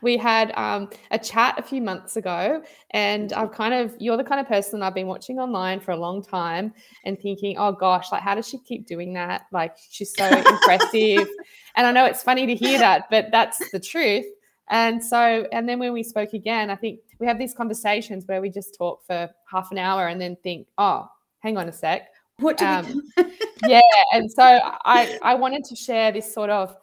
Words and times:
We 0.00 0.16
had 0.16 0.52
um, 0.56 0.88
a 1.10 1.18
chat 1.18 1.58
a 1.58 1.62
few 1.62 1.82
months 1.82 2.16
ago, 2.16 2.62
and 2.92 3.30
I've 3.34 3.52
kind 3.52 3.74
of, 3.74 3.94
you're 3.98 4.16
the 4.16 4.24
kind 4.24 4.40
of 4.40 4.48
person 4.48 4.82
I've 4.82 4.94
been 4.94 5.06
watching 5.06 5.38
online 5.38 5.80
for 5.80 5.90
a 5.90 5.98
long 5.98 6.22
time 6.22 6.72
and 7.04 7.20
thinking, 7.20 7.58
oh 7.58 7.72
gosh, 7.72 8.10
like, 8.10 8.22
how 8.22 8.34
does 8.34 8.48
she 8.48 8.56
keep 8.56 8.86
doing 8.86 9.12
that? 9.12 9.42
Like, 9.52 9.76
she's 9.90 10.14
so 10.16 10.26
impressive. 10.48 11.28
And 11.76 11.86
I 11.86 11.92
know 11.92 12.06
it's 12.06 12.22
funny 12.22 12.46
to 12.46 12.54
hear 12.54 12.78
that, 12.78 13.10
but 13.10 13.26
that's 13.30 13.70
the 13.70 13.78
truth. 13.78 14.24
And 14.70 15.04
so, 15.04 15.46
and 15.52 15.68
then 15.68 15.78
when 15.78 15.92
we 15.92 16.02
spoke 16.02 16.32
again, 16.32 16.70
I 16.70 16.76
think 16.76 17.00
we 17.18 17.26
have 17.26 17.38
these 17.38 17.52
conversations 17.52 18.24
where 18.26 18.40
we 18.40 18.48
just 18.48 18.74
talk 18.78 19.04
for 19.06 19.28
half 19.52 19.70
an 19.70 19.76
hour 19.76 20.06
and 20.06 20.18
then 20.18 20.38
think, 20.42 20.68
oh, 20.78 21.06
hang 21.40 21.58
on 21.58 21.68
a 21.68 21.72
sec. 21.72 22.08
What 22.38 22.56
do 22.56 22.64
um, 22.64 23.02
yeah. 23.66 23.82
And 24.14 24.32
so 24.32 24.42
I, 24.42 25.18
I 25.20 25.34
wanted 25.34 25.64
to 25.64 25.76
share 25.76 26.12
this 26.12 26.32
sort 26.32 26.48
of 26.48 26.74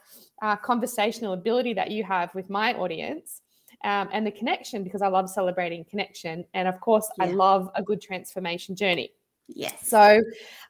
uh, 0.42 0.56
conversational 0.56 1.34
ability 1.34 1.74
that 1.74 1.92
you 1.92 2.04
have 2.04 2.34
with 2.36 2.50
my 2.50 2.74
audience 2.74 3.42
um, 3.84 4.10
and 4.12 4.26
the 4.26 4.32
connection 4.32 4.84
because 4.84 5.02
I 5.02 5.08
love 5.08 5.30
celebrating 5.30 5.86
connection. 5.86 6.46
And 6.54 6.68
of 6.68 6.80
course, 6.80 7.10
yeah. 7.18 7.26
I 7.26 7.28
love 7.32 7.70
a 7.76 7.84
good 7.84 8.02
transformation 8.02 8.76
journey. 8.76 9.12
Yes. 9.54 9.90
So, 9.90 10.22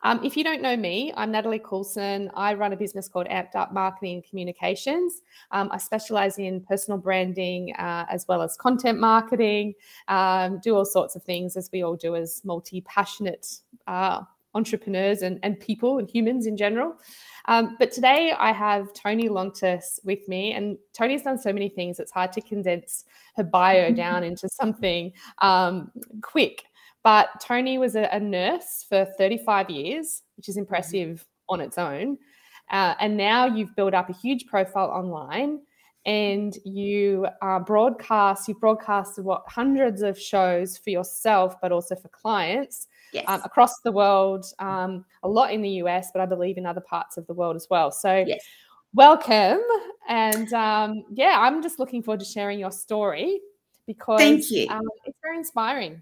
um, 0.03 0.23
if 0.23 0.35
you 0.35 0.43
don't 0.43 0.61
know 0.61 0.75
me, 0.75 1.13
I'm 1.15 1.31
Natalie 1.31 1.59
Coulson. 1.59 2.31
I 2.33 2.53
run 2.55 2.73
a 2.73 2.75
business 2.75 3.07
called 3.07 3.27
Amped 3.27 3.55
Up 3.55 3.73
Marketing 3.73 4.15
and 4.15 4.23
Communications. 4.27 5.21
Um, 5.51 5.69
I 5.71 5.77
specialize 5.77 6.39
in 6.39 6.61
personal 6.61 6.97
branding 6.97 7.73
uh, 7.75 8.05
as 8.09 8.25
well 8.27 8.41
as 8.41 8.55
content 8.57 8.99
marketing, 8.99 9.73
um, 10.07 10.59
do 10.63 10.75
all 10.75 10.85
sorts 10.85 11.15
of 11.15 11.23
things 11.23 11.55
as 11.57 11.69
we 11.71 11.83
all 11.83 11.95
do 11.95 12.15
as 12.15 12.41
multi 12.43 12.81
passionate 12.81 13.45
uh, 13.85 14.21
entrepreneurs 14.53 15.21
and, 15.21 15.39
and 15.43 15.59
people 15.59 15.97
and 15.97 16.09
humans 16.09 16.45
in 16.45 16.57
general. 16.57 16.95
Um, 17.47 17.75
but 17.79 17.91
today 17.91 18.33
I 18.37 18.51
have 18.51 18.93
Toni 18.93 19.29
Lontis 19.29 19.99
with 20.03 20.27
me, 20.27 20.53
and 20.53 20.77
Toni's 20.93 21.23
done 21.23 21.37
so 21.37 21.51
many 21.51 21.69
things, 21.69 21.99
it's 21.99 22.11
hard 22.11 22.31
to 22.33 22.41
condense 22.41 23.05
her 23.35 23.43
bio 23.43 23.91
down 23.95 24.23
into 24.23 24.47
something 24.49 25.11
um, 25.41 25.91
quick. 26.21 26.63
But 27.03 27.29
Toni 27.41 27.77
was 27.77 27.95
a, 27.95 28.07
a, 28.11 28.19
nurse 28.19 28.85
for 28.87 29.05
35 29.17 29.71
years, 29.71 30.21
which 30.37 30.47
is 30.47 30.57
impressive 30.57 31.25
on 31.49 31.59
its 31.59 31.79
own. 31.79 32.17
Uh, 32.69 32.93
and 32.99 33.17
now 33.17 33.47
you've 33.47 33.75
built 33.75 33.95
up 33.95 34.09
a 34.09 34.13
huge 34.13 34.45
profile 34.45 34.91
online 34.91 35.61
and 36.05 36.57
you 36.63 37.27
uh, 37.41 37.59
broadcast, 37.59 38.47
you've 38.47 38.59
broadcasted 38.59 39.23
what 39.23 39.43
hundreds 39.47 40.01
of 40.01 40.19
shows 40.19 40.77
for 40.77 40.89
yourself, 40.89 41.55
but 41.61 41.71
also 41.71 41.95
for 41.95 42.09
clients 42.09 42.87
yes. 43.13 43.25
um, 43.27 43.41
across 43.43 43.79
the 43.79 43.91
world, 43.91 44.45
um, 44.59 45.05
a 45.23 45.27
lot 45.27 45.53
in 45.53 45.61
the 45.61 45.69
US, 45.83 46.09
but 46.13 46.21
I 46.21 46.25
believe 46.25 46.57
in 46.57 46.65
other 46.65 46.81
parts 46.81 47.17
of 47.17 47.25
the 47.27 47.33
world 47.33 47.55
as 47.55 47.67
well. 47.69 47.91
So, 47.91 48.23
yes. 48.27 48.43
welcome. 48.93 49.61
And 50.07 50.51
um, 50.53 51.03
yeah, 51.13 51.37
I'm 51.39 51.61
just 51.61 51.79
looking 51.79 52.03
forward 52.03 52.19
to 52.19 52.25
sharing 52.25 52.59
your 52.59 52.71
story 52.71 53.41
because 53.87 54.19
Thank 54.19 54.51
you. 54.51 54.67
Um, 54.69 54.87
it's 55.05 55.17
very 55.21 55.37
inspiring. 55.37 56.01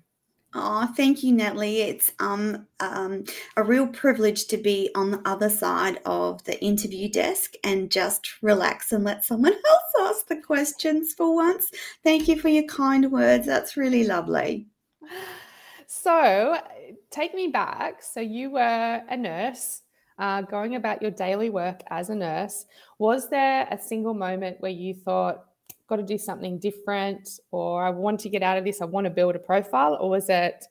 Oh, 0.55 0.91
thank 0.97 1.23
you, 1.23 1.31
Natalie. 1.31 1.81
It's 1.81 2.11
um, 2.19 2.65
um, 2.79 3.23
a 3.55 3.63
real 3.63 3.85
privilege 3.85 4.47
to 4.47 4.57
be 4.57 4.89
on 4.95 5.11
the 5.11 5.21
other 5.23 5.49
side 5.49 5.99
of 6.05 6.43
the 6.45 6.59
interview 6.63 7.07
desk 7.07 7.53
and 7.63 7.91
just 7.91 8.41
relax 8.41 8.91
and 8.91 9.03
let 9.03 9.23
someone 9.23 9.53
else 9.69 10.15
ask 10.15 10.27
the 10.27 10.37
questions 10.37 11.13
for 11.13 11.35
once. 11.35 11.69
Thank 12.03 12.27
you 12.27 12.39
for 12.39 12.49
your 12.49 12.63
kind 12.63 13.11
words. 13.11 13.45
That's 13.45 13.77
really 13.77 14.05
lovely. 14.05 14.65
So, 15.85 16.57
take 17.11 17.33
me 17.33 17.47
back. 17.47 18.03
So, 18.03 18.19
you 18.19 18.51
were 18.51 19.01
a 19.09 19.17
nurse 19.17 19.81
uh, 20.19 20.41
going 20.41 20.75
about 20.75 21.01
your 21.01 21.11
daily 21.11 21.49
work 21.49 21.81
as 21.89 22.09
a 22.09 22.15
nurse. 22.15 22.65
Was 22.99 23.29
there 23.29 23.67
a 23.71 23.79
single 23.79 24.13
moment 24.13 24.57
where 24.59 24.71
you 24.71 24.93
thought, 24.93 25.45
got 25.87 25.95
to 25.95 26.03
do 26.03 26.17
something 26.17 26.59
different, 26.59 27.39
or 27.51 27.83
I 27.83 27.89
want 27.89 28.19
to 28.21 28.29
get 28.29 28.43
out 28.43 28.57
of 28.57 28.65
this, 28.65 28.81
I 28.81 28.85
want 28.85 29.05
to 29.05 29.09
build 29.09 29.35
a 29.35 29.39
profile, 29.39 29.97
or 29.99 30.09
was 30.09 30.29
it, 30.29 30.65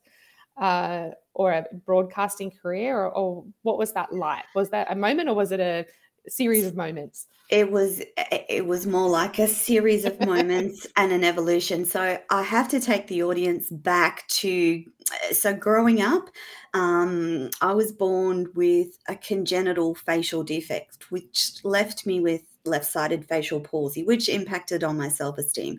uh, 0.60 1.08
or 1.34 1.52
a 1.52 1.64
broadcasting 1.86 2.50
career, 2.50 2.96
or, 2.96 3.10
or 3.10 3.44
what 3.62 3.78
was 3.78 3.92
that 3.94 4.12
like? 4.12 4.44
Was 4.54 4.70
that 4.70 4.90
a 4.90 4.94
moment, 4.94 5.28
or 5.28 5.34
was 5.34 5.50
it 5.50 5.60
a 5.60 5.86
series 6.28 6.66
of 6.66 6.76
moments? 6.76 7.26
It 7.50 7.72
was 7.72 8.02
it 8.30 8.66
was 8.66 8.86
more 8.86 9.08
like 9.08 9.38
a 9.38 9.48
series 9.48 10.04
of 10.04 10.20
moments 10.20 10.86
and 10.96 11.12
an 11.12 11.24
evolution. 11.24 11.86
So 11.86 12.18
I 12.28 12.42
have 12.42 12.68
to 12.68 12.80
take 12.80 13.06
the 13.06 13.22
audience 13.22 13.68
back 13.70 14.28
to 14.28 14.84
so 15.32 15.54
growing 15.54 16.00
up, 16.00 16.28
um, 16.74 17.50
I 17.60 17.72
was 17.72 17.92
born 17.92 18.48
with 18.54 18.98
a 19.08 19.16
congenital 19.16 19.94
facial 19.94 20.42
defect, 20.42 21.10
which 21.10 21.54
left 21.64 22.06
me 22.06 22.20
with 22.20 22.42
left 22.64 22.86
sided 22.86 23.24
facial 23.24 23.60
palsy, 23.60 24.04
which 24.04 24.28
impacted 24.28 24.84
on 24.84 24.98
my 24.98 25.08
self 25.08 25.38
esteem 25.38 25.78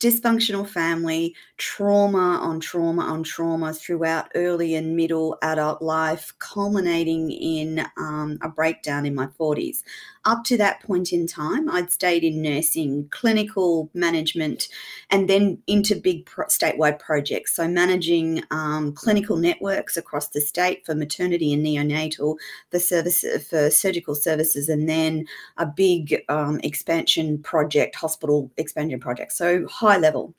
dysfunctional 0.00 0.66
family, 0.66 1.36
trauma 1.58 2.38
on 2.40 2.58
trauma 2.58 3.02
on 3.02 3.22
trauma 3.22 3.72
throughout 3.72 4.30
early 4.34 4.74
and 4.74 4.96
middle 4.96 5.36
adult 5.42 5.82
life, 5.82 6.32
culminating 6.38 7.30
in 7.30 7.84
um, 7.98 8.38
a 8.42 8.48
breakdown 8.48 9.04
in 9.04 9.14
my 9.14 9.26
40s. 9.26 9.82
Up 10.26 10.44
to 10.44 10.58
that 10.58 10.82
point 10.82 11.14
in 11.14 11.26
time, 11.26 11.70
I'd 11.70 11.90
stayed 11.90 12.24
in 12.24 12.42
nursing, 12.42 13.08
clinical 13.10 13.88
management, 13.94 14.68
and 15.08 15.30
then 15.30 15.62
into 15.66 15.96
big 15.96 16.26
pro- 16.26 16.44
statewide 16.44 16.98
projects. 16.98 17.54
So, 17.54 17.66
managing 17.66 18.42
um, 18.50 18.92
clinical 18.92 19.38
networks 19.38 19.96
across 19.96 20.28
the 20.28 20.42
state 20.42 20.84
for 20.84 20.94
maternity 20.94 21.54
and 21.54 21.64
neonatal, 21.64 22.36
for 22.70 22.78
service 22.78 23.24
for 23.48 23.70
surgical 23.70 24.14
services, 24.14 24.68
and 24.68 24.86
then 24.86 25.26
a 25.56 25.64
big 25.64 26.22
um, 26.28 26.60
expansion 26.64 27.38
project, 27.42 27.96
hospital 27.96 28.50
expansion 28.58 29.00
project. 29.00 29.32
So, 29.32 29.66
high 29.68 29.96
level, 29.96 30.34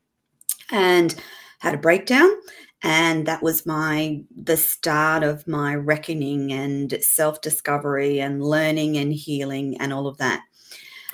and 0.70 1.16
had 1.58 1.74
a 1.74 1.80
breakdown 1.80 2.30
and 2.84 3.26
that 3.26 3.44
was 3.44 3.66
my 3.66 4.22
the 4.36 4.58
start 4.58 5.24
of 5.24 5.48
my 5.48 5.76
reckoning 5.76 6.52
and 6.52 6.98
self-discovery 7.02 8.20
and 8.20 8.44
learning 8.44 8.98
and 8.98 9.14
healing 9.14 9.78
and 9.80 9.94
all 9.94 10.08
of 10.08 10.18
that 10.18 10.42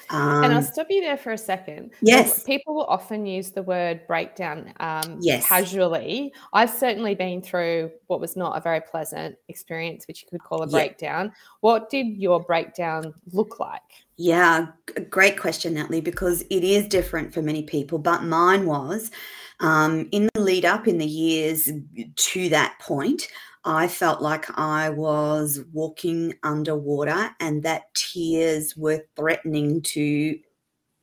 um, 0.10 0.44
and 0.44 0.54
I'll 0.54 0.62
stop 0.62 0.88
you 0.90 1.02
there 1.02 1.18
for 1.18 1.34
a 1.34 1.38
second. 1.38 1.92
Yes. 2.02 2.44
People 2.44 2.76
will 2.76 2.86
often 2.86 3.26
use 3.26 3.52
the 3.52 3.64
word 3.64 4.08
breakdown 4.08 4.74
um, 4.80 5.18
yes. 5.20 5.46
casually. 5.46 6.34
I've 6.54 6.70
certainly 6.70 7.14
been 7.14 7.42
through 7.42 7.92
what 8.08 8.22
was 8.22 8.38
not 8.38 8.58
a 8.58 8.62
very 8.62 8.80
pleasant 8.80 9.36
experience, 9.50 10.08
which 10.08 10.24
you 10.24 10.30
could 10.30 10.44
call 10.44 10.64
a 10.64 10.68
breakdown. 10.68 11.34
What 11.60 11.90
did 11.90 12.08
your 12.08 12.40
breakdown 12.40 13.14
look 13.34 13.60
like? 13.60 13.82
Yeah, 14.18 14.68
great 15.12 15.40
question, 15.40 15.76
Natalie, 15.76 16.02
because 16.02 16.42
it 16.50 16.64
is 16.64 16.88
different 16.88 17.34
for 17.34 17.44
many 17.44 17.64
people, 17.64 18.00
but 18.00 18.24
mine 18.24 18.66
was 18.66 19.12
um, 19.60 20.10
in 20.12 20.28
the 20.34 20.42
lead 20.42 20.66
up 20.66 20.88
in 20.88 20.98
the 20.98 21.06
years 21.06 21.70
to 22.16 22.50
that 22.50 22.78
point. 22.80 23.28
I 23.64 23.88
felt 23.88 24.22
like 24.22 24.58
I 24.58 24.90
was 24.90 25.64
walking 25.72 26.34
underwater 26.42 27.30
and 27.40 27.62
that 27.64 27.94
tears 27.94 28.76
were 28.76 29.06
threatening 29.16 29.82
to 29.84 30.40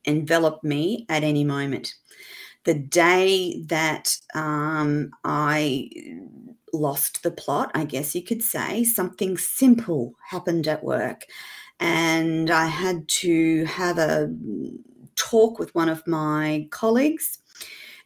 envelop 0.05 0.63
me 0.63 1.05
at 1.07 1.23
any 1.23 1.43
moment. 1.45 1.93
The 2.65 2.73
day 2.73 3.61
that 3.67 4.17
um, 4.33 5.11
I 5.23 5.89
lost 6.73 7.23
the 7.23 7.31
plot, 7.31 7.71
I 7.75 7.85
guess 7.85 8.15
you 8.15 8.23
could 8.23 8.43
say, 8.43 8.83
something 8.83 9.37
simple 9.37 10.15
happened 10.29 10.67
at 10.67 10.83
work 10.83 11.25
and 11.79 12.49
I 12.49 12.67
had 12.67 13.07
to 13.07 13.65
have 13.65 13.97
a 13.97 14.33
talk 15.15 15.59
with 15.59 15.73
one 15.75 15.89
of 15.89 16.05
my 16.07 16.67
colleagues, 16.71 17.39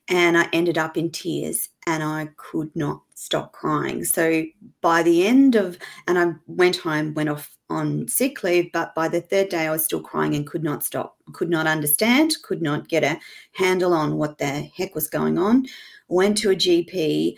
and 0.08 0.38
I 0.38 0.50
ended 0.54 0.78
up 0.78 0.98
in 0.98 1.12
tears 1.12 1.70
and 1.86 2.04
I 2.04 2.30
could 2.38 2.76
not 2.76 3.02
stop 3.14 3.52
crying. 3.52 4.04
So 4.04 4.44
by 4.82 5.04
the 5.04 5.28
end 5.28 5.56
of, 5.56 5.78
and 6.08 6.18
I 6.18 6.34
went 6.48 6.78
home, 6.78 7.14
went 7.14 7.30
off 7.30 7.56
on 7.70 8.08
sick 8.08 8.44
leave, 8.44 8.72
but 8.72 8.96
by 8.96 9.08
the 9.08 9.22
third 9.22 9.50
day 9.50 9.68
I 9.68 9.72
was 9.72 9.86
still 9.86 10.02
crying 10.02 10.36
and 10.36 10.48
could 10.48 10.64
not 10.64 10.84
stop, 10.84 11.18
could 11.34 11.50
not 11.50 11.68
understand, 11.68 12.34
could 12.44 12.62
not 12.62 12.88
get 12.88 13.04
a 13.04 13.20
handle 13.54 13.94
on 13.94 14.18
what 14.18 14.38
the 14.40 14.48
heck 14.76 14.96
was 14.96 15.08
going 15.08 15.38
on. 15.38 15.68
Went 16.08 16.38
to 16.40 16.52
a 16.52 16.56
GP, 16.56 17.36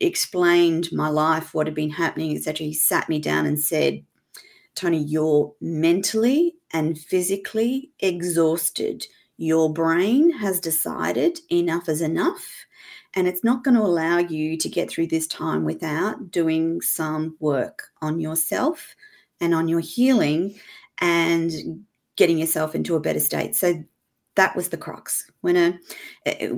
explained 0.00 0.88
my 0.92 1.08
life, 1.08 1.54
what 1.54 1.66
had 1.66 1.74
been 1.74 1.90
happening, 1.90 2.36
etc. 2.36 2.66
He 2.66 2.74
sat 2.74 3.08
me 3.08 3.18
down 3.18 3.46
and 3.46 3.58
said, 3.58 4.04
Toni, 4.78 4.98
you're 4.98 5.52
mentally 5.60 6.54
and 6.72 6.96
physically 6.96 7.90
exhausted. 7.98 9.04
Your 9.36 9.72
brain 9.72 10.30
has 10.30 10.60
decided 10.60 11.40
enough 11.50 11.88
is 11.88 12.00
enough, 12.00 12.46
and 13.14 13.26
it's 13.26 13.42
not 13.42 13.64
going 13.64 13.76
to 13.76 13.82
allow 13.82 14.18
you 14.18 14.56
to 14.56 14.68
get 14.68 14.88
through 14.88 15.08
this 15.08 15.26
time 15.26 15.64
without 15.64 16.30
doing 16.30 16.80
some 16.80 17.36
work 17.40 17.88
on 18.02 18.20
yourself 18.20 18.94
and 19.40 19.52
on 19.52 19.66
your 19.66 19.80
healing 19.80 20.54
and 20.98 21.84
getting 22.16 22.38
yourself 22.38 22.74
into 22.74 22.94
a 22.94 23.00
better 23.00 23.20
state. 23.20 23.56
So 23.56 23.82
that 24.36 24.54
was 24.54 24.68
the 24.68 24.76
crux. 24.76 25.28
When 25.40 25.56
a, 25.56 25.78
eh, 26.26 26.34
eh, 26.38 26.52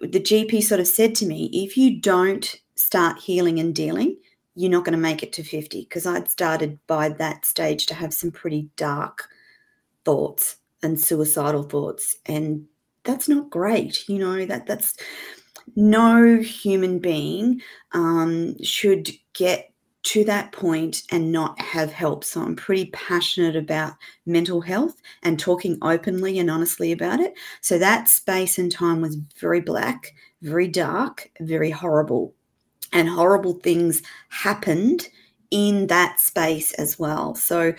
the 0.00 0.20
GP 0.20 0.62
sort 0.62 0.80
of 0.80 0.86
said 0.86 1.14
to 1.16 1.26
me, 1.26 1.50
if 1.52 1.76
you 1.76 2.00
don't 2.00 2.54
start 2.76 3.18
healing 3.18 3.58
and 3.58 3.74
dealing, 3.74 4.16
you're 4.60 4.70
not 4.70 4.84
going 4.84 4.92
to 4.92 4.98
make 4.98 5.22
it 5.22 5.32
to 5.34 5.42
50 5.42 5.80
because 5.82 6.06
I'd 6.06 6.28
started 6.28 6.78
by 6.86 7.08
that 7.08 7.44
stage 7.46 7.86
to 7.86 7.94
have 7.94 8.12
some 8.12 8.30
pretty 8.30 8.68
dark 8.76 9.28
thoughts 10.04 10.56
and 10.82 11.00
suicidal 11.00 11.62
thoughts 11.62 12.16
and 12.26 12.66
that's 13.04 13.28
not 13.28 13.50
great. 13.50 14.08
You 14.08 14.18
know, 14.18 14.44
that 14.46 14.66
that's 14.66 14.96
no 15.76 16.38
human 16.38 16.98
being 16.98 17.62
um, 17.92 18.62
should 18.62 19.10
get 19.32 19.72
to 20.02 20.24
that 20.24 20.52
point 20.52 21.02
and 21.10 21.30
not 21.30 21.60
have 21.60 21.92
help. 21.92 22.24
So 22.24 22.40
I'm 22.40 22.56
pretty 22.56 22.86
passionate 22.86 23.56
about 23.56 23.94
mental 24.26 24.60
health 24.60 24.96
and 25.22 25.38
talking 25.38 25.78
openly 25.82 26.38
and 26.38 26.50
honestly 26.50 26.92
about 26.92 27.20
it. 27.20 27.34
So 27.60 27.78
that 27.78 28.08
space 28.08 28.58
and 28.58 28.72
time 28.72 29.02
was 29.02 29.16
very 29.38 29.60
black, 29.60 30.12
very 30.42 30.68
dark, 30.68 31.30
very 31.40 31.70
horrible. 31.70 32.34
And 32.92 33.08
horrible 33.08 33.54
things 33.54 34.02
happened 34.28 35.08
in 35.50 35.88
that 35.88 36.20
space 36.20 36.72
as 36.74 36.98
well. 36.98 37.34
So 37.34 37.74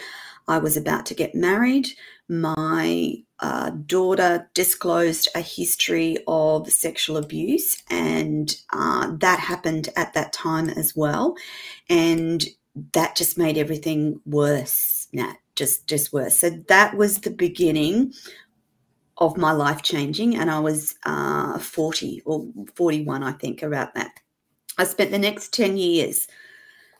I 0.47 0.57
was 0.57 0.77
about 0.77 1.05
to 1.07 1.13
get 1.13 1.35
married. 1.35 1.87
My 2.27 3.15
uh, 3.39 3.71
daughter 3.85 4.49
disclosed 4.53 5.29
a 5.35 5.41
history 5.41 6.17
of 6.27 6.71
sexual 6.71 7.17
abuse, 7.17 7.81
and 7.89 8.55
uh, 8.73 9.11
that 9.17 9.39
happened 9.39 9.89
at 9.95 10.13
that 10.13 10.33
time 10.33 10.69
as 10.69 10.95
well. 10.95 11.35
And 11.89 12.45
that 12.93 13.15
just 13.15 13.37
made 13.37 13.57
everything 13.57 14.21
worse, 14.25 15.07
Nat, 15.11 15.35
just, 15.55 15.87
just 15.87 16.13
worse. 16.13 16.37
So 16.37 16.49
that 16.67 16.95
was 16.95 17.19
the 17.19 17.31
beginning 17.31 18.13
of 19.17 19.37
my 19.37 19.51
life 19.51 19.81
changing, 19.81 20.35
and 20.35 20.49
I 20.49 20.59
was 20.59 20.95
uh, 21.05 21.59
40 21.59 22.23
or 22.25 22.47
41, 22.75 23.23
I 23.23 23.33
think, 23.33 23.61
about 23.61 23.93
that. 23.95 24.19
I 24.77 24.83
spent 24.83 25.11
the 25.11 25.19
next 25.19 25.53
10 25.53 25.77
years 25.77 26.27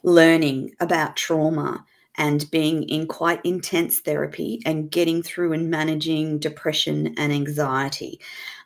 learning 0.03 0.75
about 0.79 1.15
trauma 1.15 1.85
and 2.15 2.50
being 2.51 2.83
in 2.83 3.07
quite 3.07 3.44
intense 3.45 4.00
therapy 4.00 4.62
and 4.65 4.91
getting 4.91 5.23
through 5.23 5.53
and 5.53 5.69
managing 5.69 6.39
depression 6.39 7.13
and 7.18 7.31
anxiety. 7.31 8.19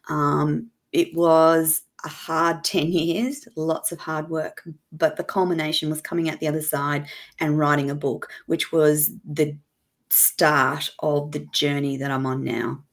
Um, 0.09 0.69
it 0.91 1.13
was 1.13 1.83
a 2.03 2.09
hard 2.09 2.63
10 2.63 2.87
years, 2.87 3.47
lots 3.55 3.91
of 3.91 3.99
hard 3.99 4.29
work, 4.29 4.63
but 4.91 5.15
the 5.15 5.23
culmination 5.23 5.89
was 5.89 6.01
coming 6.01 6.29
out 6.29 6.39
the 6.39 6.47
other 6.47 6.61
side 6.61 7.07
and 7.39 7.57
writing 7.57 7.89
a 7.89 7.95
book, 7.95 8.29
which 8.47 8.71
was 8.71 9.11
the 9.25 9.57
start 10.09 10.91
of 10.99 11.31
the 11.31 11.39
journey 11.51 11.97
that 11.97 12.11
I'm 12.11 12.25
on 12.25 12.43
now. 12.43 12.83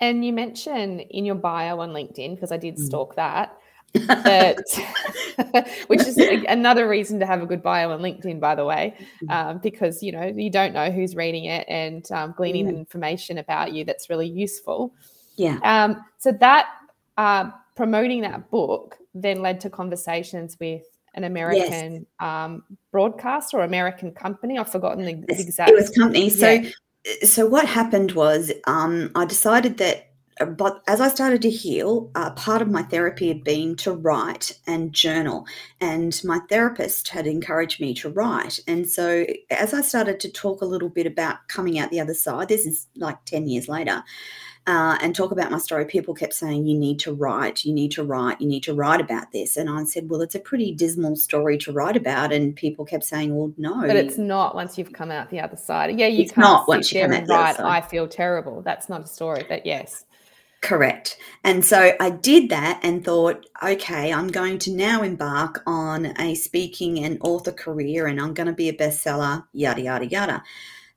And 0.00 0.24
you 0.24 0.32
mentioned 0.32 1.00
in 1.10 1.24
your 1.24 1.34
bio 1.34 1.80
on 1.80 1.90
LinkedIn, 1.90 2.36
because 2.36 2.52
I 2.52 2.56
did 2.56 2.76
mm. 2.76 2.84
stalk 2.84 3.16
that, 3.16 3.58
that 4.06 5.68
which 5.86 6.00
is 6.00 6.16
another 6.48 6.88
reason 6.88 7.18
to 7.20 7.26
have 7.26 7.42
a 7.42 7.46
good 7.46 7.62
bio 7.62 7.90
on 7.90 8.00
LinkedIn, 8.00 8.40
by 8.40 8.54
the 8.54 8.64
way, 8.64 8.94
mm-hmm. 9.22 9.30
um, 9.30 9.58
because 9.58 10.02
you 10.02 10.12
know 10.12 10.24
you 10.24 10.50
don't 10.50 10.72
know 10.72 10.90
who's 10.90 11.16
reading 11.16 11.46
it 11.46 11.66
and 11.68 12.10
um, 12.12 12.34
gleaning 12.36 12.66
mm. 12.66 12.76
information 12.76 13.38
about 13.38 13.72
you 13.72 13.84
that's 13.84 14.10
really 14.10 14.28
useful. 14.28 14.92
Yeah. 15.36 15.58
Um, 15.62 16.04
so 16.18 16.32
that 16.32 16.68
uh, 17.16 17.50
promoting 17.76 18.22
that 18.22 18.50
book 18.50 18.98
then 19.14 19.42
led 19.42 19.60
to 19.60 19.70
conversations 19.70 20.56
with 20.60 20.82
an 21.14 21.24
American 21.24 21.94
yes. 21.94 22.02
um, 22.20 22.62
broadcaster 22.92 23.58
or 23.58 23.64
American 23.64 24.12
company. 24.12 24.58
I've 24.58 24.70
forgotten 24.70 25.04
the, 25.04 25.14
the 25.14 25.40
exact. 25.40 25.70
It 25.70 25.74
was 25.74 25.90
company. 25.90 26.30
So, 26.30 26.50
yeah. 26.50 26.70
so 27.24 27.46
what 27.46 27.66
happened 27.66 28.12
was 28.12 28.52
um, 28.66 29.10
I 29.14 29.24
decided 29.24 29.78
that 29.78 30.07
but 30.46 30.82
as 30.86 31.00
I 31.00 31.08
started 31.08 31.42
to 31.42 31.50
heal, 31.50 32.10
uh, 32.14 32.30
part 32.30 32.62
of 32.62 32.70
my 32.70 32.82
therapy 32.82 33.28
had 33.28 33.44
been 33.44 33.76
to 33.76 33.92
write 33.92 34.58
and 34.66 34.92
journal. 34.92 35.46
And 35.80 36.20
my 36.24 36.40
therapist 36.48 37.08
had 37.08 37.26
encouraged 37.26 37.80
me 37.80 37.94
to 37.94 38.10
write. 38.10 38.60
And 38.66 38.88
so 38.88 39.26
as 39.50 39.74
I 39.74 39.80
started 39.80 40.20
to 40.20 40.30
talk 40.30 40.60
a 40.60 40.66
little 40.66 40.88
bit 40.88 41.06
about 41.06 41.48
coming 41.48 41.78
out 41.78 41.90
the 41.90 42.00
other 42.00 42.14
side, 42.14 42.48
this 42.48 42.66
is 42.66 42.86
like 42.96 43.24
10 43.24 43.48
years 43.48 43.68
later, 43.68 44.04
uh, 44.68 44.98
and 45.00 45.14
talk 45.14 45.32
about 45.32 45.50
my 45.50 45.56
story, 45.56 45.86
people 45.86 46.12
kept 46.12 46.34
saying, 46.34 46.66
You 46.66 46.78
need 46.78 46.98
to 47.00 47.12
write, 47.12 47.64
you 47.64 47.72
need 47.72 47.90
to 47.92 48.04
write, 48.04 48.38
you 48.38 48.46
need 48.46 48.62
to 48.64 48.74
write 48.74 49.00
about 49.00 49.32
this. 49.32 49.56
And 49.56 49.70
I 49.70 49.84
said, 49.84 50.10
Well, 50.10 50.20
it's 50.20 50.34
a 50.34 50.40
pretty 50.40 50.72
dismal 50.72 51.16
story 51.16 51.56
to 51.58 51.72
write 51.72 51.96
about. 51.96 52.34
And 52.34 52.54
people 52.54 52.84
kept 52.84 53.04
saying, 53.04 53.34
Well, 53.34 53.54
no. 53.56 53.80
But 53.86 53.96
it's 53.96 54.18
not 54.18 54.54
once 54.54 54.76
you've 54.76 54.92
come 54.92 55.10
out 55.10 55.30
the 55.30 55.40
other 55.40 55.56
side. 55.56 55.98
Yeah, 55.98 56.08
you 56.08 56.24
it's 56.24 56.32
can't 56.32 56.46
not 56.46 56.68
once 56.68 56.92
you 56.92 57.00
come 57.00 57.12
out 57.12 57.28
write, 57.28 57.58
I 57.58 57.80
feel 57.80 58.06
terrible. 58.06 58.60
That's 58.60 58.90
not 58.90 59.04
a 59.04 59.06
story, 59.06 59.46
but 59.48 59.64
yes. 59.64 60.04
Correct. 60.60 61.16
And 61.44 61.64
so 61.64 61.92
I 62.00 62.10
did 62.10 62.50
that 62.50 62.80
and 62.82 63.04
thought, 63.04 63.46
okay, 63.62 64.12
I'm 64.12 64.28
going 64.28 64.58
to 64.60 64.72
now 64.72 65.02
embark 65.02 65.62
on 65.66 66.06
a 66.18 66.34
speaking 66.34 67.04
and 67.04 67.16
author 67.20 67.52
career 67.52 68.06
and 68.08 68.20
I'm 68.20 68.34
going 68.34 68.48
to 68.48 68.52
be 68.52 68.68
a 68.68 68.72
bestseller, 68.72 69.44
yada, 69.52 69.82
yada, 69.82 70.06
yada. 70.06 70.42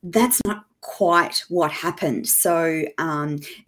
That's 0.02 0.42
not 0.48 0.66
quite 0.82 1.46
what 1.48 1.72
happened. 1.72 2.28
So 2.28 2.84
um, 2.98 3.40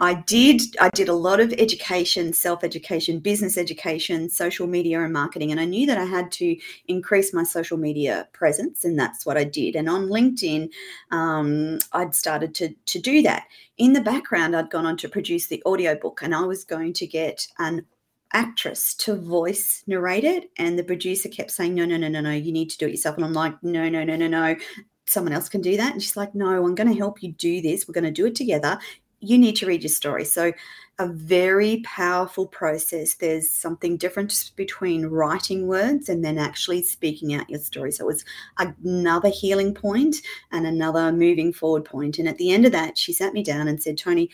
I 0.00 0.14
did 0.26 0.62
I 0.80 0.90
did 0.90 1.08
a 1.08 1.14
lot 1.14 1.40
of 1.40 1.52
education, 1.54 2.32
self-education, 2.32 3.20
business 3.20 3.56
education, 3.56 4.28
social 4.28 4.66
media 4.66 5.02
and 5.02 5.12
marketing 5.12 5.50
and 5.50 5.60
I 5.60 5.64
knew 5.64 5.86
that 5.86 5.98
I 5.98 6.04
had 6.04 6.30
to 6.32 6.56
increase 6.88 7.32
my 7.32 7.44
social 7.44 7.76
media 7.76 8.28
presence 8.32 8.84
and 8.84 8.98
that's 8.98 9.24
what 9.26 9.36
I 9.36 9.44
did. 9.44 9.76
And 9.76 9.88
on 9.88 10.08
LinkedIn 10.08 10.70
um, 11.10 11.78
I'd 11.92 12.14
started 12.14 12.54
to 12.56 12.74
to 12.86 12.98
do 12.98 13.22
that. 13.22 13.44
In 13.78 13.92
the 13.92 14.00
background 14.00 14.56
I'd 14.56 14.70
gone 14.70 14.86
on 14.86 14.96
to 14.98 15.08
produce 15.08 15.46
the 15.46 15.62
audiobook 15.66 16.20
and 16.22 16.34
I 16.34 16.42
was 16.42 16.64
going 16.64 16.92
to 16.94 17.06
get 17.06 17.46
an 17.58 17.86
actress 18.32 18.94
to 18.94 19.16
voice 19.16 19.82
narrate 19.88 20.22
it 20.22 20.50
and 20.56 20.78
the 20.78 20.84
producer 20.84 21.28
kept 21.28 21.50
saying 21.50 21.74
no 21.74 21.84
no 21.84 21.96
no 21.96 22.06
no 22.06 22.20
no 22.20 22.30
you 22.30 22.52
need 22.52 22.70
to 22.70 22.78
do 22.78 22.86
it 22.86 22.92
yourself 22.92 23.16
and 23.16 23.24
i'm 23.24 23.32
like 23.32 23.60
no 23.60 23.88
no 23.88 24.04
no 24.04 24.14
no 24.14 24.28
no 24.28 24.54
someone 25.10 25.32
else 25.32 25.48
can 25.48 25.60
do 25.60 25.76
that. 25.76 25.92
And 25.92 26.02
she's 26.02 26.16
like, 26.16 26.34
no, 26.34 26.64
I'm 26.64 26.74
going 26.74 26.88
to 26.88 26.96
help 26.96 27.22
you 27.22 27.32
do 27.32 27.60
this. 27.60 27.86
We're 27.86 27.94
going 27.94 28.04
to 28.04 28.10
do 28.10 28.26
it 28.26 28.34
together. 28.36 28.78
You 29.20 29.38
need 29.38 29.56
to 29.56 29.66
read 29.66 29.82
your 29.82 29.90
story. 29.90 30.24
So, 30.24 30.52
a 30.98 31.06
very 31.06 31.80
powerful 31.84 32.46
process. 32.46 33.14
There's 33.14 33.50
something 33.50 33.96
different 33.96 34.52
between 34.56 35.06
writing 35.06 35.66
words 35.66 36.10
and 36.10 36.22
then 36.22 36.36
actually 36.36 36.82
speaking 36.82 37.32
out 37.32 37.48
your 37.48 37.60
story. 37.60 37.92
So, 37.92 38.04
it 38.04 38.06
was 38.06 38.24
another 38.58 39.28
healing 39.28 39.74
point 39.74 40.16
and 40.52 40.66
another 40.66 41.12
moving 41.12 41.52
forward 41.52 41.84
point. 41.84 42.18
And 42.18 42.28
at 42.28 42.38
the 42.38 42.50
end 42.50 42.66
of 42.66 42.72
that, 42.72 42.98
she 42.98 43.12
sat 43.12 43.32
me 43.32 43.42
down 43.42 43.68
and 43.68 43.82
said, 43.82 43.98
Toni, 43.98 44.30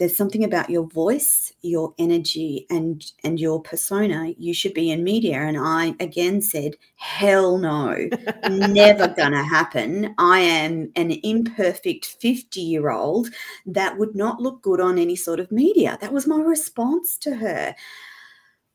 there's 0.00 0.16
something 0.16 0.42
about 0.42 0.70
your 0.70 0.86
voice 0.86 1.52
your 1.60 1.94
energy 1.98 2.66
and 2.70 3.12
and 3.22 3.38
your 3.38 3.60
persona 3.60 4.32
you 4.38 4.54
should 4.54 4.72
be 4.74 4.90
in 4.90 5.04
media. 5.04 5.36
And 5.36 5.58
i 5.58 5.94
again 6.00 6.40
said 6.40 6.74
hell 6.96 7.58
no. 7.58 8.08
Never 8.50 9.08
gonna 9.08 9.44
happen. 9.44 10.14
I 10.18 10.40
am 10.40 10.90
an 10.96 11.12
imperfect 11.22 12.06
50 12.06 12.60
year 12.60 12.90
old 12.90 13.28
that 13.66 13.98
would 13.98 14.16
not 14.16 14.40
look 14.40 14.62
good 14.62 14.80
on 14.80 14.98
any 14.98 15.16
sort 15.16 15.38
of 15.38 15.52
media. 15.52 15.98
That 16.00 16.12
was 16.12 16.26
my 16.26 16.40
response 16.40 17.18
to 17.18 17.36
her. 17.36 17.74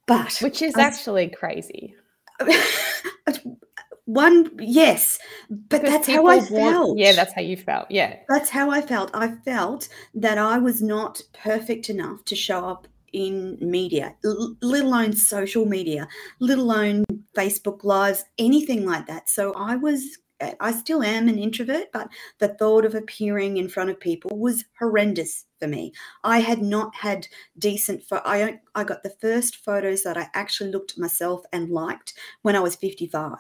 But 0.05 0.38
which 0.41 0.61
is 0.61 0.77
actually 0.77 1.29
crazy 1.29 1.95
one 4.05 4.51
yes 4.59 5.17
but 5.50 5.81
because 5.81 5.89
that's 5.89 6.07
how 6.07 6.27
i 6.27 6.38
want, 6.38 6.50
felt. 6.50 6.97
yeah 6.97 7.12
that's 7.12 7.33
how 7.33 7.41
you 7.41 7.57
felt 7.57 7.89
yeah. 7.89 8.17
That's 8.29 8.50
how 8.50 8.69
i 8.69 8.81
felt. 8.81 9.09
I 9.13 9.29
felt 9.43 9.89
that 10.13 10.38
i 10.38 10.57
was 10.59 10.81
not 10.81 11.21
perfect 11.33 11.89
enough 11.89 12.24
to 12.25 12.35
show 12.35 12.65
up 12.65 12.88
in 13.13 13.57
media 13.59 14.15
l- 14.24 14.55
let 14.62 14.83
alone 14.83 15.13
social 15.13 15.65
media 15.65 16.07
let 16.39 16.59
alone 16.59 17.03
facebook 17.35 17.83
lives 17.83 18.25
anything 18.38 18.85
like 18.85 19.07
that. 19.07 19.27
So 19.27 19.53
i 19.53 19.75
was 19.75 20.19
eh, 20.39 20.53
i 20.59 20.71
still 20.71 21.01
am 21.01 21.27
an 21.27 21.39
introvert 21.39 21.88
but 21.91 22.07
the 22.39 22.50
thought 22.50 22.85
of 22.85 22.93
appearing 22.93 23.57
in 23.57 23.69
front 23.69 23.89
of 23.89 24.00
people 24.00 24.38
was 24.38 24.65
horrendous 24.77 25.45
for 25.59 25.67
me. 25.67 25.93
I 26.24 26.39
had 26.39 26.62
not 26.62 26.93
had 26.95 27.27
decent 27.57 28.03
fo- 28.03 28.21
i 28.24 28.59
i 28.75 28.83
got 28.83 29.01
the 29.01 29.15
first 29.21 29.55
photos 29.57 30.03
that 30.03 30.17
i 30.17 30.27
actually 30.35 30.69
looked 30.71 30.91
at 30.91 31.00
myself 31.00 31.41
and 31.51 31.71
liked 31.71 32.13
when 32.43 32.55
i 32.55 32.59
was 32.59 32.75
55 32.75 33.39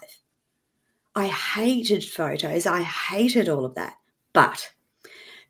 I 1.15 1.27
hated 1.27 2.03
photos. 2.03 2.65
I 2.65 2.81
hated 2.81 3.47
all 3.49 3.65
of 3.65 3.75
that. 3.75 3.95
But 4.33 4.69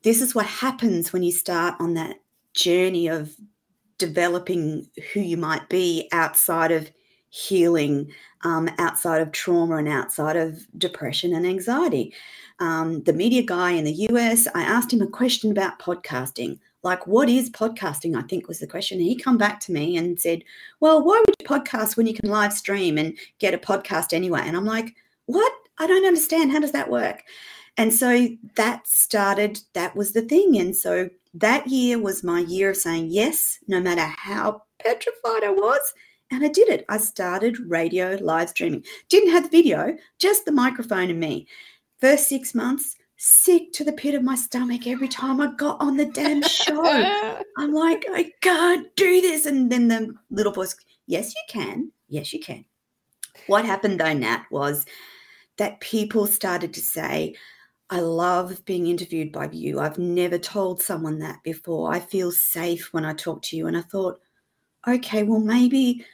this 0.04 0.22
is 0.22 0.36
what 0.36 0.46
happens 0.46 1.12
when 1.12 1.24
you 1.24 1.32
start 1.32 1.76
on 1.80 1.96
that 1.96 2.18
journey 2.54 3.08
of 3.08 3.36
developing 3.98 4.88
who 5.14 5.22
you 5.22 5.38
might 5.38 5.68
be 5.70 6.08
outside 6.12 6.72
of 6.72 6.92
healing, 7.30 8.12
um, 8.44 8.70
outside 8.78 9.22
of 9.22 9.32
trauma, 9.32 9.78
and 9.78 9.88
outside 9.88 10.36
of 10.36 10.66
depression 10.78 11.34
and 11.34 11.46
anxiety. 11.46 12.14
Um, 12.60 13.04
the 13.04 13.14
media 13.14 13.42
guy 13.42 13.72
in 13.72 13.84
the 13.84 14.08
US, 14.10 14.48
I 14.54 14.62
asked 14.62 14.94
him 14.94 15.02
a 15.02 15.08
question 15.08 15.52
about 15.52 15.80
podcasting. 15.80 16.60
Like, 16.84 17.08
what 17.08 17.28
is 17.28 17.50
podcasting? 17.50 18.16
I 18.16 18.22
think 18.28 18.48
was 18.48 18.60
the 18.60 18.68
question. 18.68 19.00
And 19.00 19.08
he 19.08 19.16
come 19.16 19.38
back 19.38 19.60
to 19.62 19.72
me 19.72 19.98
and 19.98 20.22
said, 20.22 20.44
Well, 20.80 21.04
why 21.04 21.22
would 21.26 21.36
you 21.40 21.48
podcast 21.48 21.98
when 21.98 22.06
you 22.06 22.14
can 22.14 22.30
live 22.30 22.54
stream 22.54 23.00
and 23.00 23.18
get 23.40 23.56
a 23.56 23.58
podcast 23.58 24.14
anyway? 24.14 24.44
And 24.46 24.56
I'm 24.56 24.66
like, 24.66 24.96
what? 25.26 25.52
I 25.80 25.88
don't 25.88 26.06
understand. 26.06 26.52
How 26.52 26.60
does 26.60 26.72
that 26.72 26.90
work? 26.90 27.24
And 27.78 27.94
so 27.94 28.30
that 28.56 28.88
started, 28.88 29.60
that 29.74 29.96
was 29.96 30.14
the 30.14 30.22
thing. 30.22 30.58
And 30.58 30.76
so 30.76 31.10
that 31.34 31.68
year 31.68 32.00
was 32.00 32.24
my 32.24 32.40
year 32.40 32.70
of 32.70 32.78
saying 32.78 33.08
yes, 33.10 33.60
no 33.68 33.82
matter 33.82 34.02
how 34.02 34.64
petrified 34.80 35.44
I 35.44 35.52
was. 35.52 35.82
And 36.32 36.44
I 36.44 36.48
did 36.48 36.70
it. 36.70 36.86
I 36.90 36.98
started 36.98 37.60
radio 37.60 38.18
live 38.22 38.50
streaming. 38.50 38.84
Didn't 39.10 39.32
have 39.32 39.44
the 39.44 39.50
video, 39.50 39.96
just 40.20 40.46
the 40.46 40.52
microphone 40.52 41.10
and 41.10 41.20
me. 41.20 41.48
First 42.00 42.28
six 42.30 42.56
months, 42.56 42.96
sick 43.18 43.72
to 43.74 43.84
the 43.84 43.94
pit 43.94 44.16
of 44.16 44.24
my 44.24 44.36
stomach 44.36 44.88
every 44.88 45.08
time 45.08 45.40
I 45.40 45.54
got 45.56 45.80
on 45.80 45.98
the 45.98 46.06
damn 46.06 46.42
show. 46.42 46.84
I'm 47.58 47.74
like, 47.74 48.06
I 48.12 48.32
can't 48.42 48.88
do 48.96 49.22
this. 49.22 49.46
And 49.46 49.72
then 49.72 49.88
the 49.88 50.14
little 50.32 50.52
voice, 50.52 50.76
yes, 51.08 51.34
you 51.36 51.42
can. 51.48 51.92
Yes, 52.08 52.34
you 52.34 52.40
can. 52.40 52.66
What 53.48 53.66
happened 53.66 54.00
though, 54.00 54.14
Nat, 54.14 54.46
was 54.50 54.86
that 55.58 55.80
people 55.80 56.28
started 56.28 56.74
to 56.74 56.82
say, 56.82 57.36
I 57.90 58.00
love 58.00 58.66
being 58.66 58.88
interviewed 58.88 59.32
by 59.32 59.50
you. 59.52 59.80
I've 59.80 60.00
never 60.00 60.38
told 60.38 60.82
someone 60.82 61.20
that 61.20 61.44
before. 61.44 61.94
I 61.94 62.00
feel 62.00 62.32
safe 62.32 62.92
when 62.94 63.06
I 63.06 63.14
talk 63.14 63.42
to 63.44 63.58
you. 63.58 63.68
And 63.68 63.78
I 63.78 63.82
thought, 63.82 64.20
okay, 64.88 65.24
well, 65.24 65.40
maybe, 65.40 66.06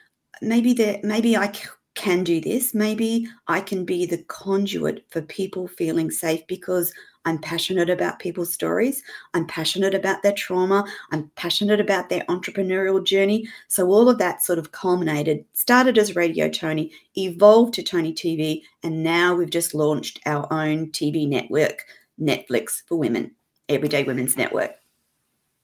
maybe 0.41 0.73
that, 0.73 1.03
maybe 1.03 1.37
I 1.37 1.53
can 1.95 2.23
do 2.23 2.41
this. 2.41 2.73
Maybe 2.73 3.27
I 3.47 3.61
can 3.61 3.85
be 3.85 4.05
the 4.05 4.23
conduit 4.23 5.05
for 5.09 5.21
people 5.21 5.67
feeling 5.67 6.11
safe 6.11 6.45
because 6.47 6.93
I'm 7.25 7.37
passionate 7.37 7.89
about 7.89 8.19
people's 8.19 8.53
stories. 8.53 9.03
I'm 9.33 9.45
passionate 9.45 9.93
about 9.93 10.23
their 10.23 10.33
trauma. 10.33 10.85
I'm 11.11 11.29
passionate 11.35 11.79
about 11.79 12.09
their 12.09 12.21
entrepreneurial 12.21 13.03
journey. 13.03 13.47
So 13.67 13.87
all 13.87 14.09
of 14.09 14.17
that 14.17 14.43
sort 14.43 14.57
of 14.57 14.71
culminated, 14.71 15.45
started 15.53 15.97
as 15.97 16.15
Radio 16.15 16.49
Toni, 16.49 16.91
evolved 17.15 17.73
to 17.75 17.83
Toni 17.83 18.13
TV, 18.13 18.63
and 18.83 19.03
now 19.03 19.35
we've 19.35 19.49
just 19.49 19.73
launched 19.73 20.19
our 20.25 20.51
own 20.51 20.87
TV 20.87 21.27
network, 21.27 21.85
Netflix 22.19 22.81
for 22.87 22.97
Women, 22.97 23.31
Everyday 23.69 24.03
Women's 24.03 24.35
Network. 24.35 24.71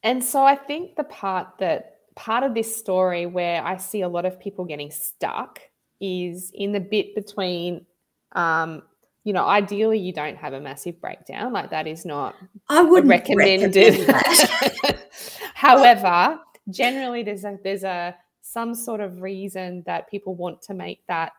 And 0.03 0.23
so 0.23 0.43
I 0.43 0.55
think 0.55 0.95
the 0.95 1.03
part 1.03 1.57
that 1.59 1.95
part 2.15 2.43
of 2.43 2.53
this 2.53 2.75
story 2.75 3.25
where 3.25 3.63
I 3.63 3.77
see 3.77 4.01
a 4.01 4.09
lot 4.09 4.25
of 4.25 4.39
people 4.39 4.65
getting 4.65 4.91
stuck 4.91 5.59
is 5.99 6.51
in 6.53 6.71
the 6.71 6.79
bit 6.79 7.15
between 7.15 7.85
um, 8.33 8.83
you 9.27 9.33
know, 9.33 9.45
ideally 9.45 9.99
you 9.99 10.13
don't 10.13 10.37
have 10.37 10.53
a 10.53 10.61
massive 10.61 11.01
breakdown. 11.01 11.51
Like 11.51 11.69
that 11.71 11.85
is 11.85 12.05
not 12.05 12.33
I 12.69 12.81
would 12.81 13.05
recommended. 13.05 14.07
Recommend 14.07 14.97
However, 15.53 16.39
generally 16.69 17.23
there's 17.23 17.43
a 17.43 17.59
there's 17.61 17.83
a 17.83 18.15
some 18.41 18.73
sort 18.73 19.01
of 19.01 19.21
reason 19.21 19.83
that 19.85 20.09
people 20.09 20.33
want 20.33 20.61
to 20.61 20.73
make 20.73 21.05
that 21.07 21.33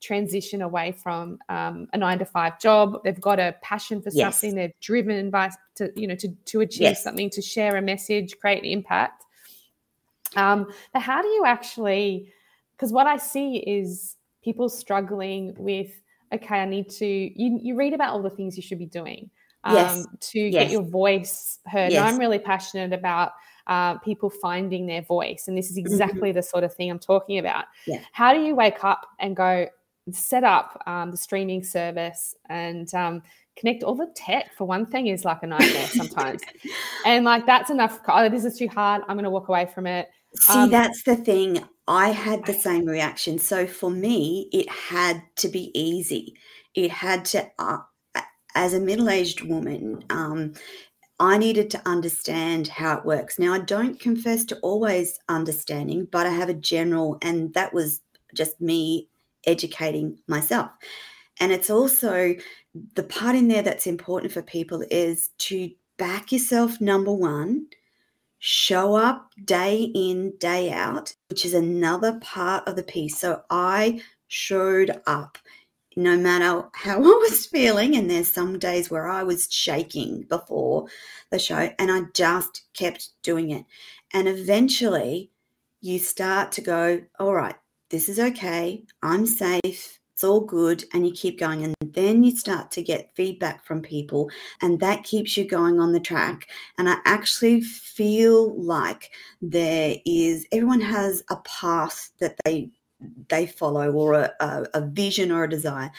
transition 0.00 0.62
away 0.62 0.90
from 0.90 1.38
um, 1.48 1.86
a 1.92 1.98
nine 1.98 2.18
to 2.18 2.24
five 2.24 2.58
job. 2.58 3.04
They've 3.04 3.20
got 3.20 3.38
a 3.38 3.54
passion 3.62 4.02
for 4.02 4.10
yes. 4.12 4.40
something. 4.40 4.56
They're 4.56 4.72
driven 4.80 5.30
by 5.30 5.52
to 5.76 5.92
you 5.94 6.08
know 6.08 6.16
to 6.16 6.28
to 6.46 6.62
achieve 6.62 6.80
yes. 6.80 7.04
something, 7.04 7.30
to 7.30 7.40
share 7.40 7.76
a 7.76 7.82
message, 7.82 8.36
create 8.40 8.64
an 8.64 8.64
impact. 8.64 9.24
Um, 10.34 10.72
but 10.92 11.02
how 11.02 11.22
do 11.22 11.28
you 11.28 11.44
actually? 11.46 12.32
Because 12.74 12.92
what 12.92 13.06
I 13.06 13.16
see 13.16 13.58
is 13.58 14.16
people 14.42 14.68
struggling 14.68 15.54
with 15.56 15.92
okay, 16.32 16.60
I 16.60 16.64
need 16.64 16.88
to, 16.90 17.06
you, 17.06 17.58
you 17.62 17.74
read 17.74 17.92
about 17.94 18.12
all 18.12 18.22
the 18.22 18.30
things 18.30 18.56
you 18.56 18.62
should 18.62 18.78
be 18.78 18.86
doing 18.86 19.30
um, 19.64 19.76
yes. 19.76 20.06
to 20.20 20.40
yes. 20.40 20.64
get 20.64 20.70
your 20.70 20.82
voice 20.82 21.58
heard. 21.66 21.92
Yes. 21.92 22.02
I'm 22.02 22.18
really 22.18 22.38
passionate 22.38 22.92
about 22.92 23.32
uh, 23.66 23.98
people 23.98 24.30
finding 24.30 24.86
their 24.86 25.02
voice. 25.02 25.44
And 25.48 25.56
this 25.56 25.70
is 25.70 25.78
mm-hmm. 25.78 25.86
exactly 25.86 26.30
mm-hmm. 26.30 26.36
the 26.36 26.42
sort 26.42 26.64
of 26.64 26.74
thing 26.74 26.90
I'm 26.90 26.98
talking 26.98 27.38
about. 27.38 27.66
Yeah. 27.86 28.00
How 28.12 28.32
do 28.32 28.40
you 28.40 28.54
wake 28.54 28.84
up 28.84 29.06
and 29.18 29.36
go, 29.36 29.68
set 30.12 30.44
up 30.44 30.82
um, 30.86 31.10
the 31.10 31.16
streaming 31.16 31.62
service 31.62 32.34
and 32.48 32.92
um, 32.94 33.22
connect 33.56 33.82
all 33.82 33.94
the 33.94 34.10
tech 34.14 34.54
for 34.54 34.66
one 34.66 34.86
thing 34.86 35.08
is 35.08 35.24
like 35.24 35.42
a 35.42 35.46
nightmare 35.46 35.86
sometimes 35.88 36.40
and 37.04 37.24
like 37.24 37.44
that's 37.44 37.70
enough 37.70 38.00
oh 38.08 38.28
this 38.28 38.44
is 38.44 38.56
too 38.56 38.68
hard 38.68 39.02
i'm 39.08 39.16
going 39.16 39.24
to 39.24 39.30
walk 39.30 39.48
away 39.48 39.68
from 39.74 39.86
it 39.86 40.08
see 40.34 40.52
um, 40.52 40.70
that's 40.70 41.02
the 41.02 41.16
thing 41.16 41.64
I 41.86 42.10
had 42.10 42.44
the 42.44 42.52
same 42.54 42.84
reaction. 42.84 43.38
So 43.38 43.66
for 43.66 43.90
me, 43.90 44.48
it 44.52 44.68
had 44.70 45.22
to 45.36 45.48
be 45.48 45.70
easy. 45.78 46.34
It 46.74 46.90
had 46.90 47.24
to, 47.26 47.50
uh, 47.58 47.78
as 48.54 48.74
a 48.74 48.80
middle 48.80 49.08
aged 49.08 49.42
woman, 49.42 50.04
um, 50.10 50.52
I 51.20 51.38
needed 51.38 51.70
to 51.70 51.88
understand 51.88 52.68
how 52.68 52.98
it 52.98 53.04
works. 53.04 53.38
Now, 53.38 53.54
I 53.54 53.58
don't 53.60 53.98
confess 53.98 54.44
to 54.46 54.58
always 54.60 55.18
understanding, 55.28 56.06
but 56.12 56.26
I 56.26 56.30
have 56.30 56.48
a 56.48 56.54
general, 56.54 57.18
and 57.22 57.52
that 57.54 57.72
was 57.72 58.02
just 58.34 58.60
me 58.60 59.08
educating 59.46 60.18
myself. 60.28 60.70
And 61.40 61.52
it's 61.52 61.70
also 61.70 62.34
the 62.94 63.02
part 63.02 63.34
in 63.34 63.48
there 63.48 63.62
that's 63.62 63.86
important 63.86 64.32
for 64.32 64.42
people 64.42 64.84
is 64.90 65.30
to 65.38 65.70
back 65.96 66.30
yourself, 66.30 66.80
number 66.80 67.12
one, 67.12 67.66
show 68.38 68.94
up 68.94 69.32
day 69.44 69.90
in, 69.94 70.32
day 70.38 70.70
out, 70.70 71.14
which 71.28 71.44
is 71.44 71.54
another 71.54 72.18
part 72.20 72.66
of 72.68 72.76
the 72.76 72.82
piece. 72.82 73.18
So 73.18 73.42
I 73.50 74.00
showed 74.28 75.00
up 75.06 75.38
no 75.96 76.16
matter 76.16 76.68
how 76.74 76.96
I 77.02 77.28
was 77.28 77.46
feeling. 77.46 77.96
And 77.96 78.10
there's 78.10 78.28
some 78.28 78.58
days 78.58 78.90
where 78.90 79.08
I 79.08 79.22
was 79.22 79.52
shaking 79.52 80.22
before 80.22 80.86
the 81.30 81.38
show, 81.38 81.70
and 81.78 81.90
I 81.90 82.02
just 82.14 82.62
kept 82.74 83.10
doing 83.22 83.50
it. 83.50 83.64
And 84.14 84.28
eventually, 84.28 85.30
you 85.80 85.98
start 85.98 86.52
to 86.52 86.60
go, 86.60 87.02
all 87.18 87.34
right, 87.34 87.56
this 87.90 88.08
is 88.08 88.18
okay. 88.18 88.84
I'm 89.02 89.26
safe 89.26 89.98
it's 90.18 90.24
all 90.24 90.40
good 90.40 90.82
and 90.92 91.06
you 91.06 91.12
keep 91.12 91.38
going 91.38 91.62
and 91.62 91.72
then 91.94 92.24
you 92.24 92.36
start 92.36 92.72
to 92.72 92.82
get 92.82 93.14
feedback 93.14 93.64
from 93.64 93.80
people 93.80 94.28
and 94.62 94.80
that 94.80 95.04
keeps 95.04 95.36
you 95.36 95.46
going 95.46 95.78
on 95.78 95.92
the 95.92 96.00
track. 96.00 96.48
And 96.76 96.88
i 96.88 96.96
actually 97.04 97.60
feel 97.60 98.60
like 98.60 99.12
there 99.40 99.94
is 100.04 100.44
everyone 100.50 100.80
has 100.80 101.22
a 101.30 101.36
path 101.36 102.10
that 102.18 102.34
they 102.44 102.68
they 103.28 103.46
follow 103.46 103.92
or 103.92 104.14
a, 104.14 104.32
a, 104.40 104.66
a 104.74 104.86
vision 104.86 105.30
or 105.30 105.44
a 105.44 105.48
desire. 105.48 105.92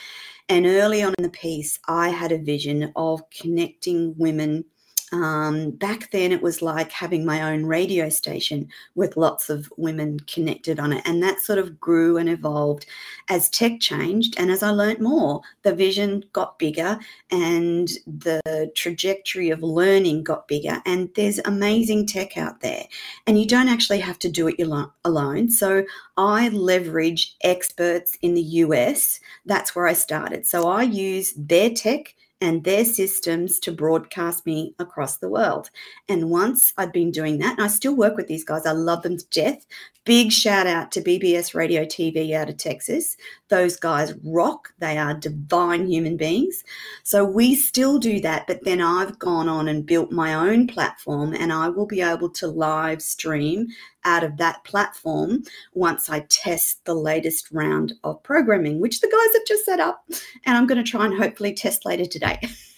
And 0.49 0.65
early 0.65 1.01
on 1.01 1.13
in 1.17 1.23
the 1.23 1.29
piece 1.29 1.79
i 1.87 2.09
had 2.09 2.33
a 2.33 2.43
vision 2.43 2.91
of 2.97 3.21
connecting 3.29 4.15
women 4.17 4.65
um, 5.11 5.71
back 5.71 6.11
then, 6.11 6.31
it 6.31 6.41
was 6.41 6.61
like 6.61 6.91
having 6.91 7.25
my 7.25 7.51
own 7.51 7.65
radio 7.65 8.09
station 8.09 8.69
with 8.95 9.17
lots 9.17 9.49
of 9.49 9.71
women 9.77 10.19
connected 10.21 10.79
on 10.79 10.93
it. 10.93 11.01
And 11.05 11.21
that 11.23 11.39
sort 11.39 11.59
of 11.59 11.79
grew 11.79 12.17
and 12.17 12.29
evolved 12.29 12.85
as 13.29 13.49
tech 13.49 13.79
changed. 13.79 14.35
And 14.37 14.51
as 14.51 14.61
I 14.61 14.69
learned 14.69 14.99
more, 14.99 15.41
the 15.63 15.73
vision 15.73 16.23
got 16.33 16.59
bigger 16.59 16.99
and 17.31 17.89
the 18.05 18.71
trajectory 18.75 19.49
of 19.49 19.63
learning 19.63 20.23
got 20.23 20.47
bigger. 20.47 20.81
And 20.85 21.09
there's 21.15 21.39
amazing 21.39 22.05
tech 22.05 22.37
out 22.37 22.61
there. 22.61 22.85
And 23.25 23.39
you 23.39 23.47
don't 23.47 23.69
actually 23.69 23.99
have 23.99 24.19
to 24.19 24.29
do 24.29 24.47
it 24.47 24.59
alone. 25.05 25.49
So 25.49 25.85
I 26.17 26.49
leverage 26.49 27.35
experts 27.41 28.17
in 28.21 28.33
the 28.35 28.41
US. 28.41 29.19
That's 29.45 29.75
where 29.75 29.87
I 29.87 29.93
started. 29.93 30.45
So 30.45 30.67
I 30.67 30.83
use 30.83 31.33
their 31.35 31.69
tech 31.71 32.13
and 32.41 32.63
their 32.63 32.85
systems 32.85 33.59
to 33.59 33.71
broadcast 33.71 34.45
me 34.45 34.73
across 34.79 35.17
the 35.17 35.29
world. 35.29 35.69
And 36.07 36.29
once 36.29 36.73
I'd 36.77 36.91
been 36.91 37.11
doing 37.11 37.37
that, 37.39 37.57
and 37.57 37.61
I 37.61 37.67
still 37.67 37.95
work 37.95 38.15
with 38.15 38.27
these 38.27 38.43
guys, 38.45 38.65
I 38.65 38.71
love 38.71 39.03
them 39.03 39.17
to 39.17 39.25
death. 39.29 39.65
Big 40.09 40.31
shout 40.31 40.65
out 40.65 40.91
to 40.91 41.01
BBS 41.01 41.53
Radio 41.53 41.85
TV 41.85 42.33
out 42.33 42.49
of 42.49 42.57
Texas. 42.57 43.15
Those 43.49 43.75
guys 43.75 44.15
rock. 44.23 44.73
They 44.79 44.97
are 44.97 45.13
divine 45.13 45.85
human 45.85 46.17
beings. 46.17 46.63
So 47.03 47.23
we 47.23 47.53
still 47.53 47.99
do 47.99 48.19
that, 48.21 48.47
but 48.47 48.63
then 48.63 48.81
I've 48.81 49.19
gone 49.19 49.47
on 49.47 49.67
and 49.67 49.85
built 49.85 50.11
my 50.11 50.33
own 50.33 50.65
platform, 50.65 51.35
and 51.35 51.53
I 51.53 51.69
will 51.69 51.85
be 51.85 52.01
able 52.01 52.31
to 52.31 52.47
live 52.47 53.03
stream 53.03 53.67
out 54.03 54.23
of 54.23 54.37
that 54.37 54.63
platform 54.63 55.43
once 55.73 56.09
I 56.09 56.21
test 56.21 56.85
the 56.85 56.95
latest 56.95 57.51
round 57.51 57.93
of 58.03 58.23
programming, 58.23 58.79
which 58.79 59.01
the 59.01 59.09
guys 59.09 59.37
have 59.37 59.45
just 59.45 59.65
set 59.65 59.79
up. 59.79 60.03
And 60.43 60.57
I'm 60.57 60.65
going 60.65 60.83
to 60.83 60.91
try 60.91 61.05
and 61.05 61.13
hopefully 61.13 61.53
test 61.53 61.85
later 61.85 62.05
today. 62.07 62.39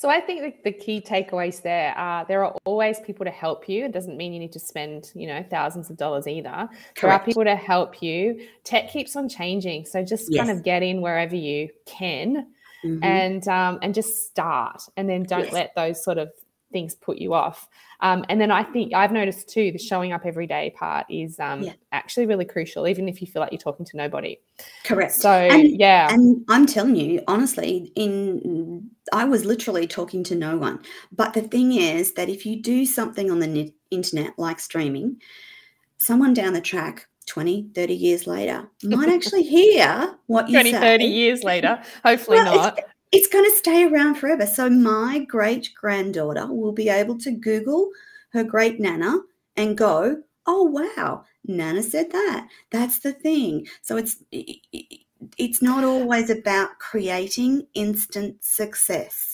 So 0.00 0.08
I 0.08 0.18
think 0.18 0.64
the, 0.64 0.72
key 0.72 1.02
takeaways 1.02 1.60
there 1.60 1.92
are 1.94 2.24
there 2.24 2.42
are 2.42 2.56
always 2.64 2.98
people 3.00 3.26
to 3.26 3.30
help 3.30 3.68
you. 3.68 3.84
It 3.84 3.92
doesn't 3.92 4.16
mean 4.16 4.32
you 4.32 4.40
need 4.40 4.52
to 4.52 4.58
spend, 4.58 5.12
you 5.14 5.26
know, 5.26 5.44
thousands 5.50 5.90
of 5.90 5.98
dollars 5.98 6.26
either. 6.26 6.48
Correct. 6.48 7.00
There 7.02 7.12
are 7.12 7.20
people 7.22 7.44
to 7.44 7.54
help 7.54 8.00
you. 8.00 8.46
Tech 8.64 8.90
keeps 8.90 9.14
on 9.14 9.28
changing. 9.28 9.84
So 9.84 10.02
just 10.02 10.32
yes. 10.32 10.46
kind 10.46 10.56
of 10.56 10.64
get 10.64 10.82
in 10.82 11.02
wherever 11.02 11.36
you 11.36 11.68
can 11.84 12.46
mm-hmm. 12.82 13.04
and 13.04 13.46
um, 13.48 13.78
and 13.82 13.92
just 13.92 14.26
start 14.26 14.80
and 14.96 15.06
then 15.06 15.24
don't 15.24 15.44
yes. 15.44 15.52
let 15.52 15.74
those 15.74 16.02
sort 16.02 16.16
of 16.16 16.30
things 16.72 16.94
put 16.94 17.18
you 17.18 17.34
off. 17.34 17.68
Um, 18.00 18.24
and 18.28 18.40
then 18.40 18.50
I 18.50 18.62
think 18.62 18.94
I've 18.94 19.12
noticed 19.12 19.48
too 19.48 19.72
the 19.72 19.78
showing 19.78 20.12
up 20.12 20.22
every 20.24 20.46
day 20.46 20.74
part 20.76 21.06
is 21.10 21.38
um, 21.38 21.62
yeah. 21.62 21.72
actually 21.92 22.26
really 22.26 22.44
crucial, 22.44 22.88
even 22.88 23.08
if 23.08 23.20
you 23.20 23.26
feel 23.26 23.40
like 23.40 23.52
you're 23.52 23.58
talking 23.58 23.84
to 23.86 23.96
nobody. 23.96 24.38
Correct. 24.84 25.12
So 25.12 25.30
and, 25.30 25.78
yeah, 25.78 26.12
and 26.12 26.44
I'm 26.48 26.66
telling 26.66 26.96
you 26.96 27.22
honestly, 27.28 27.92
in 27.96 28.90
I 29.12 29.24
was 29.24 29.44
literally 29.44 29.86
talking 29.86 30.24
to 30.24 30.34
no 30.34 30.56
one. 30.56 30.80
But 31.12 31.34
the 31.34 31.42
thing 31.42 31.72
is 31.72 32.12
that 32.14 32.28
if 32.28 32.46
you 32.46 32.62
do 32.62 32.86
something 32.86 33.30
on 33.30 33.40
the 33.40 33.72
internet 33.90 34.38
like 34.38 34.60
streaming, 34.60 35.20
someone 35.98 36.32
down 36.32 36.52
the 36.52 36.60
track 36.60 37.06
20, 37.26 37.70
30 37.74 37.94
years 37.94 38.26
later 38.26 38.68
might 38.82 39.08
actually 39.14 39.42
hear 39.42 40.16
what 40.26 40.48
you 40.48 40.54
20, 40.54 40.72
say. 40.72 40.80
30 40.80 41.04
years 41.04 41.44
later, 41.44 41.80
hopefully 42.04 42.38
well, 42.38 42.54
not 42.54 42.80
it's 43.12 43.28
going 43.28 43.44
to 43.44 43.56
stay 43.56 43.84
around 43.84 44.16
forever. 44.16 44.46
So 44.46 44.70
my 44.70 45.24
great 45.28 45.70
granddaughter 45.74 46.46
will 46.46 46.72
be 46.72 46.88
able 46.88 47.18
to 47.18 47.30
Google 47.30 47.90
her 48.32 48.44
great 48.44 48.78
nana 48.78 49.18
and 49.56 49.76
go, 49.76 50.22
oh 50.46 50.64
wow, 50.64 51.24
nana 51.44 51.82
said 51.82 52.10
that. 52.12 52.48
That's 52.70 53.00
the 53.00 53.12
thing. 53.12 53.66
So 53.82 53.96
it's 53.96 54.22
it's 55.36 55.60
not 55.60 55.84
always 55.84 56.30
about 56.30 56.78
creating 56.78 57.66
instant 57.74 58.42
success. 58.42 59.29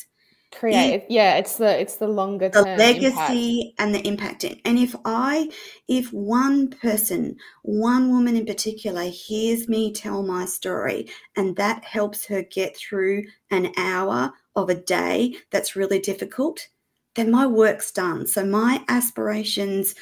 Create 0.58 1.04
yeah 1.08 1.36
it's 1.36 1.56
the 1.56 1.80
it's 1.80 1.96
the 1.96 2.06
longer 2.06 2.48
the 2.48 2.62
legacy 2.62 3.60
impact. 3.60 3.80
and 3.80 3.94
the 3.94 4.06
impact 4.06 4.44
and 4.64 4.78
if 4.78 4.94
i 5.04 5.50
if 5.88 6.12
one 6.12 6.68
person 6.68 7.36
one 7.62 8.10
woman 8.10 8.36
in 8.36 8.46
particular 8.46 9.02
hears 9.04 9.68
me 9.68 9.92
tell 9.92 10.22
my 10.22 10.44
story 10.44 11.08
and 11.36 11.56
that 11.56 11.84
helps 11.84 12.26
her 12.26 12.42
get 12.42 12.76
through 12.76 13.24
an 13.50 13.72
hour 13.76 14.32
of 14.54 14.68
a 14.68 14.74
day 14.74 15.34
that's 15.50 15.76
really 15.76 15.98
difficult 15.98 16.68
then 17.14 17.30
my 17.30 17.46
work's 17.46 17.90
done 17.92 18.26
so 18.26 18.44
my 18.44 18.82
aspirations 18.88 19.94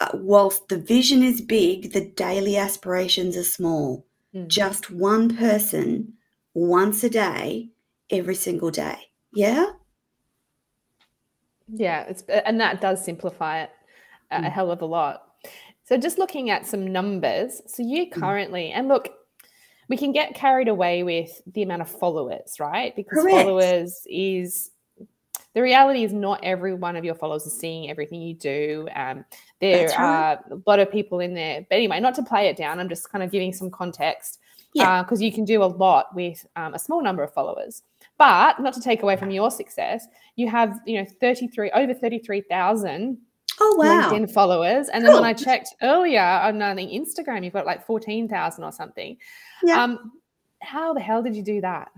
uh, 0.00 0.10
whilst 0.14 0.68
the 0.68 0.78
vision 0.78 1.22
is 1.22 1.40
big 1.40 1.92
the 1.92 2.04
daily 2.10 2.56
aspirations 2.56 3.36
are 3.36 3.44
small 3.44 4.04
Mm. 4.34 4.46
just 4.48 4.90
one 4.90 5.34
person 5.34 6.12
once 6.52 7.02
a 7.02 7.08
day 7.08 7.70
every 8.10 8.34
single 8.34 8.70
day 8.70 9.07
yeah 9.38 9.66
yeah 11.72 12.02
it's 12.08 12.22
and 12.22 12.60
that 12.60 12.80
does 12.80 13.04
simplify 13.04 13.62
it 13.62 13.70
a, 14.32 14.40
Mm. 14.40 14.50
hell 14.50 14.70
of 14.72 14.82
a 14.82 14.86
lot 14.86 15.22
so 15.84 15.96
just 15.96 16.18
looking 16.18 16.50
at 16.50 16.66
some 16.66 16.92
numbers 16.92 17.62
so 17.66 17.82
you 17.82 18.06
Mm. 18.06 18.12
currently 18.12 18.70
and 18.72 18.88
look 18.88 19.14
we 19.88 19.96
can 19.96 20.12
get 20.12 20.34
carried 20.34 20.68
away 20.68 21.02
with 21.04 21.40
the 21.54 21.62
amount 21.62 21.82
of 21.82 21.88
followers 21.88 22.56
right 22.58 22.96
because 22.96 23.22
Correct. 23.22 23.36
followers 23.36 24.02
is 24.06 24.70
the 25.54 25.62
reality 25.62 26.04
is 26.04 26.12
not 26.12 26.40
every 26.42 26.74
one 26.74 26.96
of 26.96 27.04
your 27.04 27.14
followers 27.14 27.46
is 27.46 27.56
seeing 27.58 27.88
everything 27.90 28.20
you 28.20 28.34
do 28.34 28.88
um, 28.96 29.24
there 29.60 29.86
right. 29.88 30.00
are 30.00 30.44
a 30.50 30.58
lot 30.66 30.80
of 30.80 30.90
people 30.90 31.20
in 31.20 31.32
there 31.32 31.64
but 31.70 31.76
anyway 31.76 32.00
not 32.00 32.14
to 32.16 32.22
play 32.22 32.48
it 32.48 32.56
down 32.56 32.80
i'm 32.80 32.88
just 32.88 33.08
kind 33.10 33.22
of 33.22 33.30
giving 33.30 33.52
some 33.52 33.70
context 33.70 34.40
Yeah. 34.74 35.02
because 35.02 35.22
you 35.22 35.32
can 35.32 35.44
do 35.44 35.62
a 35.62 35.70
lot 35.84 36.14
with 36.14 36.44
um, 36.56 36.74
a 36.74 36.78
small 36.78 37.02
number 37.02 37.22
of 37.22 37.32
followers 37.32 37.82
but 38.18 38.60
not 38.60 38.74
to 38.74 38.80
take 38.80 39.02
away 39.02 39.16
from 39.16 39.30
your 39.30 39.50
success 39.50 40.06
you 40.36 40.48
have 40.48 40.78
you 40.86 40.98
know 40.98 41.06
33 41.20 41.70
over 41.72 41.94
33000 41.94 43.18
oh 43.60 43.76
wow. 43.78 44.10
Linkedin 44.10 44.30
followers. 44.30 44.88
And 44.88 45.04
then 45.04 45.14
when 45.14 45.24
i 45.24 45.32
checked 45.32 45.74
earlier 45.82 46.20
on 46.20 46.62
i 46.62 46.74
think 46.74 46.90
instagram 46.90 47.44
you've 47.44 47.52
got 47.52 47.66
like 47.66 47.86
14000 47.86 48.64
or 48.64 48.72
something. 48.72 49.16
Yeah. 49.62 49.82
um 49.82 50.12
how 50.60 50.92
the 50.94 51.00
hell 51.00 51.22
did 51.22 51.36
you 51.36 51.42
do 51.42 51.60
that? 51.60 51.90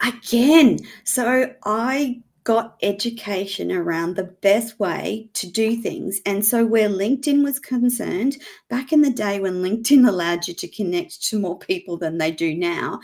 Again, 0.00 0.78
so 1.04 1.52
I 1.64 2.22
got 2.44 2.76
education 2.82 3.70
around 3.70 4.16
the 4.16 4.24
best 4.24 4.80
way 4.80 5.30
to 5.34 5.46
do 5.50 5.76
things. 5.76 6.20
And 6.26 6.44
so, 6.44 6.66
where 6.66 6.88
LinkedIn 6.88 7.44
was 7.44 7.58
concerned, 7.58 8.38
back 8.68 8.92
in 8.92 9.02
the 9.02 9.10
day 9.10 9.40
when 9.40 9.62
LinkedIn 9.62 10.08
allowed 10.08 10.48
you 10.48 10.54
to 10.54 10.68
connect 10.68 11.22
to 11.24 11.38
more 11.38 11.58
people 11.58 11.96
than 11.96 12.18
they 12.18 12.30
do 12.30 12.54
now, 12.54 13.00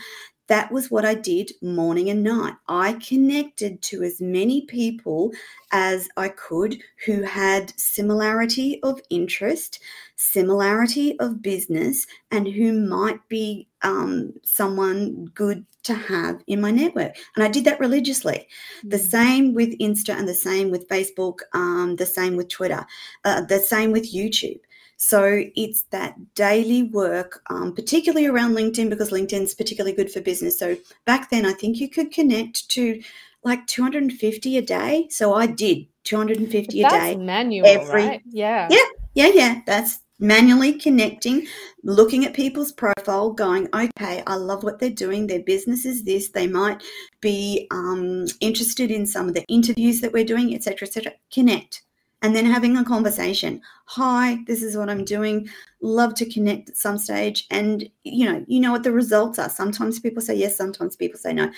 that 0.49 0.71
was 0.71 0.91
what 0.91 1.05
I 1.05 1.13
did 1.13 1.51
morning 1.61 2.09
and 2.09 2.23
night. 2.23 2.55
I 2.67 2.93
connected 2.93 3.81
to 3.83 4.03
as 4.03 4.19
many 4.19 4.65
people 4.65 5.31
as 5.71 6.09
I 6.17 6.29
could 6.29 6.81
who 7.05 7.21
had 7.21 7.71
similarity 7.79 8.81
of 8.83 8.99
interest, 9.09 9.79
similarity 10.15 11.17
of 11.19 11.41
business, 11.41 12.05
and 12.31 12.47
who 12.47 12.73
might 12.73 13.19
be 13.29 13.67
um, 13.83 14.33
someone 14.43 15.25
good 15.33 15.65
to 15.83 15.93
have 15.93 16.41
in 16.47 16.59
my 16.59 16.71
network. 16.71 17.15
And 17.35 17.43
I 17.43 17.47
did 17.47 17.63
that 17.65 17.79
religiously. 17.79 18.47
The 18.83 18.97
Mm. 18.97 19.09
same 19.09 19.53
with 19.53 19.77
Insta 19.79 20.17
and 20.17 20.27
the 20.27 20.33
same 20.33 20.71
with 20.71 20.87
Facebook, 20.89 21.39
um, 21.53 21.95
the 21.95 22.05
same 22.05 22.35
with 22.35 22.49
Twitter, 22.49 22.85
uh, 23.23 23.41
the 23.41 23.59
same 23.59 23.91
with 23.91 24.11
YouTube. 24.13 24.59
So 25.01 25.43
it's 25.55 25.83
that 25.91 26.35
daily 26.35 26.83
work, 26.83 27.41
um, 27.49 27.73
particularly 27.73 28.27
around 28.27 28.53
LinkedIn, 28.53 28.89
because 28.89 29.11
LinkedIn's 29.11 29.55
particularly 29.55 29.95
good 29.95 30.11
for 30.11 30.19
business. 30.19 30.59
So 30.59 30.75
back 31.05 31.29
then, 31.29 31.45
I 31.45 31.53
think 31.53 31.77
you 31.79 31.89
could 31.89 32.11
connect 32.11 32.67
to 32.71 33.01
like 33.41 33.65
250 33.67 34.57
a 34.57 34.61
day. 34.61 35.07
So 35.09 35.33
I 35.33 35.45
did 35.47 35.87
250 36.03 36.81
a 36.81 36.89
that's 36.89 37.05
day. 37.05 37.15
manual 37.15 37.65
every- 37.65 38.03
right 38.03 38.21
yeah 38.29 38.67
Yeah. 38.69 38.85
Yeah, 39.15 39.31
yeah, 39.33 39.61
that's 39.65 39.99
manually 40.19 40.73
connecting, 40.73 41.47
looking 41.83 42.25
at 42.25 42.33
people's 42.33 42.71
profile, 42.71 43.31
going, 43.31 43.67
okay, 43.73 44.21
I 44.27 44.35
love 44.35 44.63
what 44.63 44.79
they're 44.79 44.89
doing. 44.89 45.27
Their 45.27 45.41
business 45.41 45.85
is 45.85 46.03
this. 46.03 46.29
They 46.29 46.47
might 46.47 46.83
be 47.21 47.67
um, 47.71 48.27
interested 48.39 48.91
in 48.91 49.07
some 49.07 49.27
of 49.27 49.33
the 49.33 49.43
interviews 49.47 50.01
that 50.01 50.13
we're 50.13 50.25
doing, 50.25 50.53
etc., 50.53 50.87
etc. 50.87 51.13
Connect, 51.33 51.83
and 52.21 52.35
then 52.35 52.45
having 52.45 52.77
a 52.77 52.83
conversation. 52.83 53.61
Hi, 53.85 54.39
this 54.45 54.61
is 54.61 54.75
what 54.75 54.89
I'm 54.89 55.05
doing. 55.05 55.47
Love 55.81 56.15
to 56.15 56.29
connect 56.29 56.69
at 56.69 56.77
some 56.77 56.97
stage, 56.97 57.47
and 57.49 57.89
you 58.03 58.31
know, 58.31 58.43
you 58.47 58.59
know 58.59 58.71
what 58.71 58.83
the 58.83 58.91
results 58.91 59.39
are. 59.39 59.49
Sometimes 59.49 59.99
people 59.99 60.21
say 60.21 60.35
yes, 60.35 60.57
sometimes 60.57 60.95
people 60.95 61.19
say 61.19 61.33
no. 61.33 61.51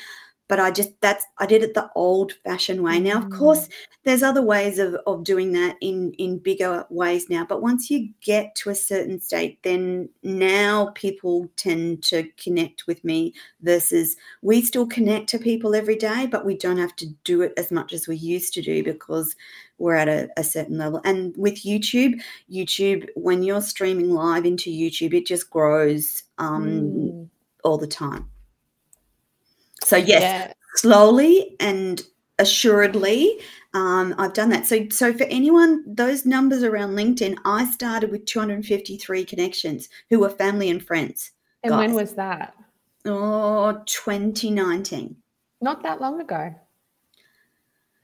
But 0.52 0.60
I 0.60 0.70
just 0.80 0.92
that's 1.00 1.24
I 1.40 1.46
did 1.46 1.64
it 1.64 1.74
the 1.74 1.90
old 1.96 2.34
fashioned 2.44 2.82
way. 2.84 3.00
Now, 3.00 3.18
of 3.20 3.26
Mm. 3.30 3.38
course, 3.40 3.70
there's 4.04 4.24
other 4.24 4.42
ways 4.42 4.80
of, 4.80 4.96
of 5.08 5.24
doing 5.24 5.52
that 5.54 5.78
in 5.80 6.12
in 6.18 6.40
bigger 6.40 6.86
ways 6.90 7.30
now 7.30 7.46
but 7.46 7.62
once 7.62 7.90
you 7.92 8.10
get 8.22 8.56
to 8.56 8.70
a 8.70 8.76
certain 8.76 9.20
state 9.20 9.62
then 9.64 10.10
now 10.24 10.92
people 10.96 11.48
tend 11.56 12.02
to 12.04 12.28
connect 12.44 12.88
with 12.88 13.04
me 13.04 13.34
versus 13.62 14.16
we 14.42 14.62
still 14.62 14.88
connect 14.88 15.30
to 15.30 15.38
people 15.38 15.76
every 15.76 15.96
day 15.96 16.26
but 16.26 16.46
we 16.46 16.58
don't 16.58 16.78
have 16.86 16.96
to 16.96 17.06
do 17.24 17.42
it 17.42 17.54
as 17.58 17.72
much 17.72 17.94
as 17.94 18.08
we 18.08 18.16
used 18.16 18.54
to 18.54 18.62
do 18.62 18.84
because 18.84 19.36
we're 19.78 19.96
at 19.96 20.10
a, 20.10 20.28
a 20.38 20.44
certain 20.44 20.78
level 20.78 21.00
and 21.06 21.36
with 21.38 21.64
youtube 21.64 22.20
youtube 22.52 23.08
when 23.16 23.44
you're 23.44 23.62
streaming 23.62 24.10
live 24.12 24.46
into 24.46 24.70
youtube 24.72 25.14
it 25.14 25.26
just 25.26 25.50
grows 25.50 26.24
um, 26.40 26.66
Mm. 26.82 27.30
all 27.64 27.78
the 27.78 27.88
time 27.88 28.26
so 29.84 29.98
yes 29.98 30.22
yeah. 30.22 30.54
slowly 30.76 31.56
and 31.60 32.04
assuredly 32.40 33.40
um, 33.74 34.14
i've 34.18 34.34
done 34.34 34.50
that. 34.50 34.66
So 34.66 34.88
so 34.90 35.14
for 35.14 35.24
anyone 35.26 35.84
those 35.88 36.26
numbers 36.26 36.64
around 36.64 36.92
linkedin 36.96 37.38
i 37.46 37.70
started 37.72 38.12
with 38.12 38.26
253 38.26 39.24
connections 39.26 39.90
who 40.10 40.20
were 40.20 40.30
family 40.30 40.70
and 40.70 40.84
friends 40.84 41.32
and 41.64 41.78
when 41.78 41.94
was 41.94 42.14
that? 42.16 42.56
Oh 43.06 43.82
2019 43.86 45.16
not 45.62 45.84
that 45.84 46.02
long 46.02 46.20
ago. 46.22 46.56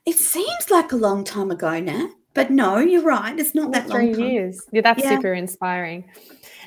It 0.05 0.15
seems 0.15 0.69
like 0.69 0.91
a 0.91 0.95
long 0.95 1.23
time 1.23 1.51
ago 1.51 1.79
now 1.79 2.09
but 2.33 2.51
no 2.51 2.77
you're 2.77 3.01
right 3.01 3.37
it's 3.39 3.55
not 3.55 3.71
that 3.71 3.89
three 3.89 4.07
long 4.07 4.13
time. 4.13 4.29
years. 4.31 4.61
Yeah 4.71 4.81
that's 4.81 5.03
Yeah. 5.03 5.09
super 5.09 5.33
inspiring. 5.33 6.05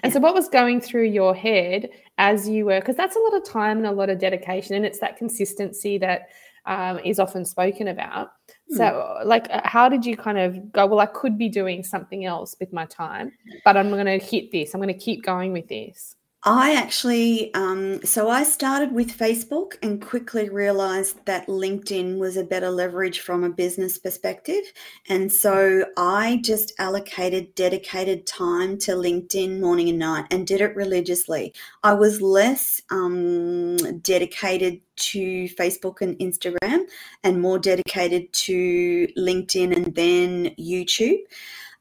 And 0.03 0.11
Yeah. 0.11 0.15
so 0.15 0.21
what 0.21 0.35
was 0.35 0.49
going 0.49 0.81
through 0.81 1.05
your 1.05 1.35
head 1.35 1.89
as 2.21 2.47
you 2.47 2.67
were 2.67 2.81
because 2.81 2.97
that's 2.97 3.17
a 3.17 3.19
lot 3.19 3.35
of 3.35 3.43
time 3.45 3.79
and 3.79 3.87
a 3.87 3.91
lot 3.91 4.11
of 4.11 4.19
dedication 4.19 4.77
and 4.77 4.85
it's 4.85 5.01
that 5.01 5.17
consistency 5.17 5.97
that 5.97 6.29
um, 6.67 6.99
is 6.99 7.19
often 7.19 7.45
spoken 7.45 7.89
about 7.89 8.29
Hmm. 8.71 8.77
so 8.77 9.19
like 9.25 9.49
uh, 9.51 9.63
how 9.65 9.89
did 9.89 10.07
you 10.07 10.17
kind 10.17 10.39
of 10.39 10.71
go 10.71 10.87
well 10.87 11.01
i 11.01 11.07
could 11.07 11.37
be 11.37 11.49
doing 11.49 11.83
something 11.83 12.25
else 12.25 12.55
with 12.61 12.73
my 12.73 12.85
time 12.87 13.33
but 13.65 13.77
i'm 13.77 13.91
going 13.91 14.07
to 14.07 14.19
hit 14.19 14.53
this 14.53 14.75
i'm 14.75 14.81
going 14.81 14.95
to 14.95 15.05
keep 15.05 15.25
going 15.25 15.53
with 15.53 15.67
this 15.67 16.15
I 16.43 16.75
actually, 16.75 17.53
um, 17.53 18.03
so 18.03 18.31
I 18.31 18.45
started 18.45 18.93
with 18.93 19.17
Facebook 19.17 19.73
and 19.83 20.01
quickly 20.01 20.49
realized 20.49 21.27
that 21.27 21.49
LinkedIn 21.49 22.17
was 22.17 22.39
a 22.39 22.45
better 22.45 22.71
leverage 22.71 23.21
from 23.21 23.45
a 23.45 23.51
business 23.51 23.99
perspective. 23.99 24.63
And 25.11 25.31
so 25.31 25.85
I 25.99 26.41
just 26.43 26.73
allocated 26.79 27.55
dedicated 27.55 28.27
time 28.27 28.79
to 28.79 28.93
LinkedIn 28.93 29.61
morning 29.61 29.91
and 29.91 29.99
night 29.99 30.29
and 30.31 30.47
did 30.47 30.63
it 30.63 30.75
religiously. 30.75 31.53
I 31.83 31.93
was 31.93 32.23
less 32.23 32.81
um, 32.91 33.77
dedicated 34.01 34.81
to 34.97 35.45
Facebook 35.59 36.01
and 36.01 36.19
Instagram 36.21 36.85
and 37.23 37.43
more 37.43 37.59
dedicated 37.59 38.33
to 38.33 39.09
LinkedIn 39.19 39.77
and 39.77 39.95
then 39.95 40.55
YouTube 40.59 41.19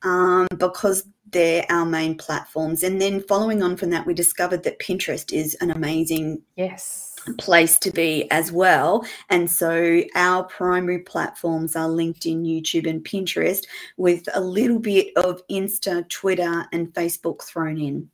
um, 0.04 0.48
because 0.58 1.06
they're 1.32 1.66
our 1.70 1.86
main 1.86 2.18
platforms. 2.18 2.84
And 2.84 3.02
then 3.02 3.22
following 3.22 3.62
on 3.62 3.78
from 3.78 3.92
that, 3.92 4.06
we 4.06 4.14
discovered 4.14 4.64
that 4.64 4.80
Pinterest 4.80 5.32
is 5.32 5.56
an 5.56 5.72
amazing 5.72 6.42
yes 6.56 7.10
place 7.38 7.78
to 7.80 7.92
be 7.92 8.30
as 8.32 8.52
well. 8.52 9.06
And 9.30 9.50
so 9.50 10.04
our 10.16 10.44
primary 10.44 11.00
platforms 11.00 11.76
are 11.76 11.88
LinkedIn, 11.88 12.46
YouTube, 12.46 12.90
and 12.90 13.04
Pinterest, 13.04 13.66
with 13.98 14.24
a 14.34 14.42
little 14.42 14.80
bit 14.80 15.16
of 15.16 15.46
Insta, 15.48 16.08
Twitter, 16.10 16.66
and 16.72 16.94
Facebook 16.94 17.44
thrown 17.44 17.78
in. 17.78 18.10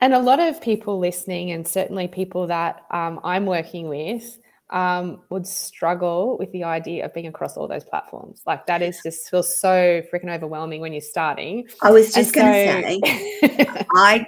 And 0.00 0.14
a 0.14 0.18
lot 0.18 0.40
of 0.40 0.60
people 0.60 0.98
listening, 0.98 1.52
and 1.52 1.66
certainly 1.66 2.08
people 2.08 2.46
that 2.48 2.84
um, 2.90 3.20
I'm 3.22 3.46
working 3.46 3.88
with, 3.88 4.38
um, 4.72 5.20
would 5.30 5.46
struggle 5.46 6.36
with 6.38 6.50
the 6.52 6.64
idea 6.64 7.04
of 7.04 7.14
being 7.14 7.26
across 7.26 7.56
all 7.56 7.68
those 7.68 7.84
platforms. 7.84 8.42
Like 8.46 8.66
that 8.66 8.82
is 8.82 9.00
just 9.02 9.30
feels 9.30 9.54
so 9.54 10.02
freaking 10.12 10.34
overwhelming 10.34 10.80
when 10.80 10.92
you're 10.92 11.02
starting. 11.02 11.68
I 11.82 11.90
was 11.90 12.12
just 12.12 12.34
going 12.34 12.52
to 12.52 12.72
so- 12.72 13.48
say, 13.48 13.66
I 13.94 14.26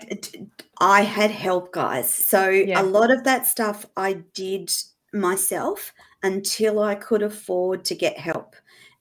I 0.81 1.01
had 1.03 1.31
help, 1.31 1.73
guys. 1.73 2.13
So 2.13 2.49
Yeah. 2.49 2.83
a 2.83 2.85
lot 2.85 3.11
of 3.11 3.25
that 3.25 3.47
stuff 3.47 3.87
I 3.97 4.15
did 4.35 4.71
myself 5.13 5.93
until 6.23 6.83
I 6.83 6.95
could 6.95 7.23
afford 7.23 7.85
to 7.87 7.95
get 7.95 8.19
help. 8.19 8.55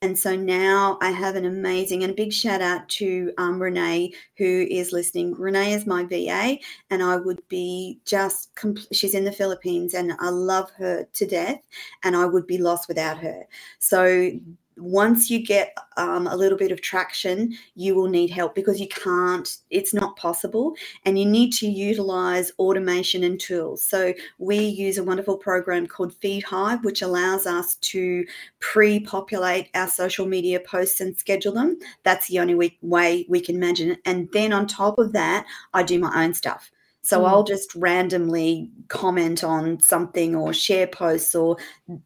And 0.03 0.19
so 0.19 0.35
now 0.35 0.97
I 0.99 1.11
have 1.11 1.37
an 1.37 1.45
amazing 1.45 2.03
and 2.03 2.11
a 2.11 2.13
big 2.13 2.33
shout 2.33 2.61
out 2.61 2.89
to 2.89 3.31
um, 3.37 3.57
Renee, 3.57 4.13
who 4.37 4.67
is 4.69 4.91
listening. 4.91 5.33
Renee 5.33 5.71
is 5.71 5.85
my 5.85 6.03
VA, 6.03 6.57
and 6.89 7.01
I 7.01 7.15
would 7.15 7.41
be 7.47 8.01
just, 8.03 8.53
compl- 8.53 8.85
she's 8.91 9.13
in 9.13 9.23
the 9.23 9.31
Philippines, 9.31 9.93
and 9.93 10.11
I 10.19 10.27
love 10.27 10.71
her 10.71 11.07
to 11.13 11.25
death, 11.25 11.61
and 12.03 12.17
I 12.17 12.25
would 12.25 12.45
be 12.47 12.57
lost 12.57 12.89
without 12.89 13.17
her. 13.19 13.47
So 13.79 14.29
once 14.77 15.29
you 15.29 15.45
get 15.45 15.75
um, 15.97 16.27
a 16.27 16.35
little 16.35 16.57
bit 16.57 16.71
of 16.71 16.81
traction, 16.81 17.55
you 17.75 17.95
will 17.95 18.09
need 18.09 18.29
help 18.29 18.55
because 18.55 18.79
you 18.79 18.87
can't, 18.87 19.57
it's 19.69 19.93
not 19.93 20.15
possible. 20.17 20.73
And 21.05 21.17
you 21.17 21.25
need 21.25 21.51
to 21.53 21.67
utilize 21.67 22.51
automation 22.59 23.23
and 23.23 23.39
tools. 23.39 23.85
So 23.85 24.13
we 24.37 24.57
use 24.57 24.97
a 24.97 25.03
wonderful 25.03 25.37
program 25.37 25.87
called 25.87 26.19
FeedHive, 26.19 26.83
which 26.83 27.01
allows 27.01 27.45
us 27.45 27.75
to 27.75 28.25
pre 28.59 28.99
populate 28.99 29.69
our 29.73 29.87
social 29.87 30.25
media 30.25 30.59
posts 30.59 31.01
and 31.01 31.17
schedule 31.17 31.53
them. 31.53 31.77
That's 32.03 32.27
the 32.27 32.39
only 32.39 32.77
way 32.81 33.25
we 33.29 33.39
can 33.39 33.55
imagine 33.55 33.91
it. 33.91 33.99
And 34.05 34.29
then 34.33 34.53
on 34.53 34.67
top 34.67 34.97
of 34.99 35.13
that, 35.13 35.45
I 35.73 35.83
do 35.83 35.99
my 35.99 36.23
own 36.23 36.33
stuff. 36.33 36.71
So 37.03 37.21
mm. 37.21 37.27
I'll 37.27 37.43
just 37.43 37.75
randomly 37.75 38.71
comment 38.87 39.43
on 39.43 39.79
something 39.79 40.35
or 40.35 40.53
share 40.53 40.87
posts 40.87 41.35
or 41.35 41.57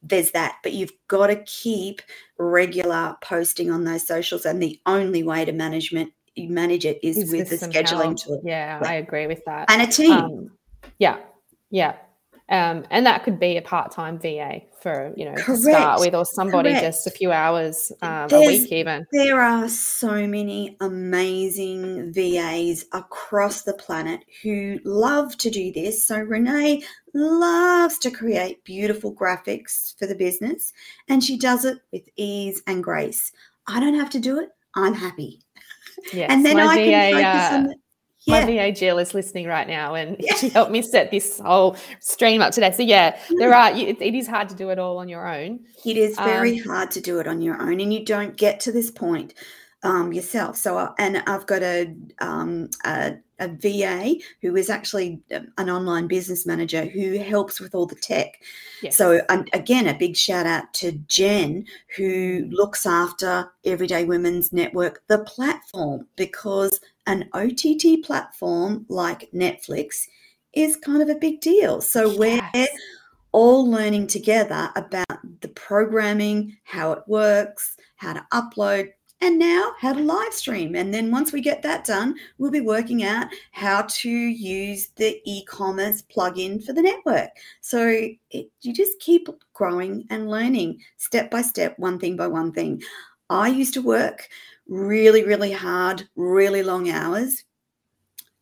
there's 0.02 0.32
that. 0.32 0.58
But 0.64 0.74
you've 0.74 0.94
got 1.08 1.28
to 1.28 1.38
keep 1.44 2.02
regular 2.38 3.16
posting 3.22 3.72
on 3.72 3.86
those 3.86 4.06
socials. 4.06 4.46
And 4.46 4.62
the 4.62 4.80
only 4.86 5.24
way 5.24 5.46
to 5.46 5.52
management 5.52 6.12
manage 6.36 6.86
it 6.86 7.00
is, 7.04 7.18
is 7.18 7.32
with 7.32 7.50
the 7.50 7.68
scheduling 7.68 8.04
help. 8.04 8.18
tool. 8.18 8.42
Yeah, 8.44 8.80
I 8.84 8.96
agree 8.96 9.28
with 9.28 9.44
that. 9.46 9.70
And 9.72 9.82
a 9.82 9.88
team. 9.88 10.12
Um, 10.12 10.52
yeah. 11.00 11.18
Yeah. 11.70 11.96
Um, 12.50 12.86
and 12.90 13.06
that 13.06 13.24
could 13.26 13.40
be 13.42 13.58
a 13.58 13.62
part-time 13.62 14.20
VA 14.20 14.62
for 14.82 15.14
you 15.18 15.26
know 15.26 15.34
Correct. 15.34 15.48
to 15.48 15.58
start 15.58 16.00
with, 16.00 16.16
or 16.16 16.24
somebody 16.26 16.70
Correct. 16.70 16.86
just 16.86 17.08
a 17.08 17.12
few 17.12 17.32
hours 17.34 17.92
um, 18.02 18.30
a 18.32 18.40
week 18.40 18.72
even. 18.72 19.06
There 19.12 19.42
are 19.42 19.68
so 19.68 20.26
many 20.26 20.78
amazing 20.80 22.14
VAs 22.14 22.86
across 22.94 23.64
the 23.64 23.74
planet 23.74 24.24
who 24.44 24.80
love 24.86 25.38
to 25.40 25.50
do 25.50 25.74
this. 25.74 26.08
So 26.08 26.20
Renee 26.20 26.84
loves 27.14 27.98
to 28.00 28.12
create 28.12 28.64
beautiful 28.64 29.14
graphics 29.14 29.98
for 30.00 30.08
the 30.08 30.16
business, 30.16 30.72
and 31.10 31.22
she 31.22 31.38
does 31.38 31.66
it 31.66 31.80
with 31.92 32.08
ease 32.16 32.62
and 32.66 32.82
grace. 32.82 33.34
I 33.68 33.82
don't 33.82 33.96
have 33.96 34.12
to 34.12 34.20
do 34.20 34.40
it. 34.40 34.50
I'm 34.74 34.94
happy. 34.94 35.42
Yes, 36.14 36.32
and 36.32 36.46
then 36.46 36.60
I 36.60 36.76
VA, 36.76 36.84
can 36.86 37.14
focus 37.14 37.26
uh, 37.26 37.56
on 37.56 37.76
yeah. 38.28 38.46
my 38.46 38.46
VA 38.46 38.72
Jill 38.72 39.00
is 39.00 39.14
listening 39.14 39.48
right 39.48 39.68
now, 39.68 39.96
and 39.96 40.16
yeah. 40.20 40.36
she 40.36 40.50
helped 40.50 40.72
me 40.72 40.82
set 40.82 41.12
this 41.12 41.40
whole 41.40 41.76
stream 42.00 42.42
up 42.42 42.54
today. 42.54 42.72
So 42.72 42.84
yeah, 42.84 43.20
there 43.38 43.54
are. 43.54 43.72
It, 43.72 44.02
it 44.02 44.14
is 44.14 44.28
hard 44.28 44.50
to 44.50 44.56
do 44.56 44.70
it 44.70 44.80
all 44.80 44.98
on 44.98 45.10
your 45.10 45.28
own. 45.28 45.60
It 45.86 45.98
is 45.98 46.16
very 46.18 46.60
um, 46.62 46.68
hard 46.68 46.92
to 46.92 47.02
do 47.02 47.20
it 47.20 47.28
on 47.28 47.42
your 47.42 47.62
own, 47.62 47.80
and 47.80 47.94
you 47.94 48.06
don't 48.06 48.36
get 48.38 48.60
to 48.62 48.72
this 48.72 48.92
point 48.92 49.34
um, 49.84 50.12
yourself. 50.12 50.58
So, 50.58 50.78
uh, 50.78 50.94
and 50.98 51.18
I've 51.28 51.46
got 51.46 51.62
a, 51.62 51.94
um, 52.20 52.70
a, 52.86 53.16
a 53.40 53.48
VA 53.48 54.16
who 54.42 54.56
is 54.56 54.70
actually 54.70 55.22
um, 55.34 55.48
an 55.58 55.70
online 55.70 56.08
business 56.08 56.46
manager 56.46 56.86
who 56.86 57.18
helps 57.20 57.60
with 57.60 57.76
all 57.76 57.86
the 57.86 57.96
tech. 57.96 58.42
Yes. 58.82 58.98
So, 58.98 59.22
um, 59.30 59.46
again, 59.54 59.88
a 59.88 59.98
big 59.98 60.16
shout 60.16 60.46
out 60.46 60.74
to 60.76 60.94
Jen 61.08 61.66
who 61.96 62.48
looks 62.50 62.86
after 62.86 63.52
Everyday 63.66 64.06
Women's 64.06 64.52
Network, 64.52 65.04
the 65.08 65.20
platform, 65.20 66.08
because 66.16 66.80
an 67.08 67.30
OTT 67.34 68.04
platform 68.04 68.86
like 68.90 69.32
Netflix 69.32 70.08
is 70.54 70.76
kind 70.76 71.02
of 71.02 71.10
a 71.10 71.16
big 71.16 71.42
deal. 71.42 71.82
So, 71.82 72.12
yes. 72.12 72.18
we're 72.54 72.68
all 73.32 73.70
learning 73.70 74.08
together 74.08 74.70
about 74.76 75.42
the 75.42 75.48
programming, 75.50 76.58
how 76.64 76.92
it 76.92 77.04
works, 77.08 77.78
how 77.98 78.14
to 78.14 78.26
upload, 78.34 78.90
and 79.22 79.40
now 79.40 79.74
how 79.80 79.94
to 79.94 80.00
live 80.00 80.34
stream. 80.34 80.76
And 80.76 80.94
then 80.94 81.12
once 81.12 81.32
we 81.32 81.42
get 81.42 81.62
that 81.64 81.86
done, 81.86 82.16
we'll 82.38 82.52
be 82.52 82.62
working 82.62 83.04
out 83.04 83.28
how 83.52 83.84
to 83.84 84.10
use 84.10 84.90
the 84.96 85.20
e 85.26 85.44
commerce 85.46 86.04
plugin 86.04 86.64
for 86.64 86.74
the 86.74 86.82
network. 86.82 87.30
So 87.62 88.10
it, 88.30 88.52
you 88.62 88.74
just 88.74 89.00
keep 89.00 89.28
growing 89.54 90.06
and 90.10 90.30
learning 90.30 90.82
step 90.98 91.32
by 91.32 91.42
step, 91.42 91.78
one 91.80 92.00
thing 92.00 92.16
by 92.16 92.28
one 92.28 92.52
thing. 92.52 92.82
I 93.30 93.48
used 93.48 93.74
to 93.74 93.82
work 93.82 94.30
really, 94.68 95.24
really 95.24 95.52
hard, 95.52 96.08
really 96.16 96.64
long 96.64 96.90
hours. 96.90 97.44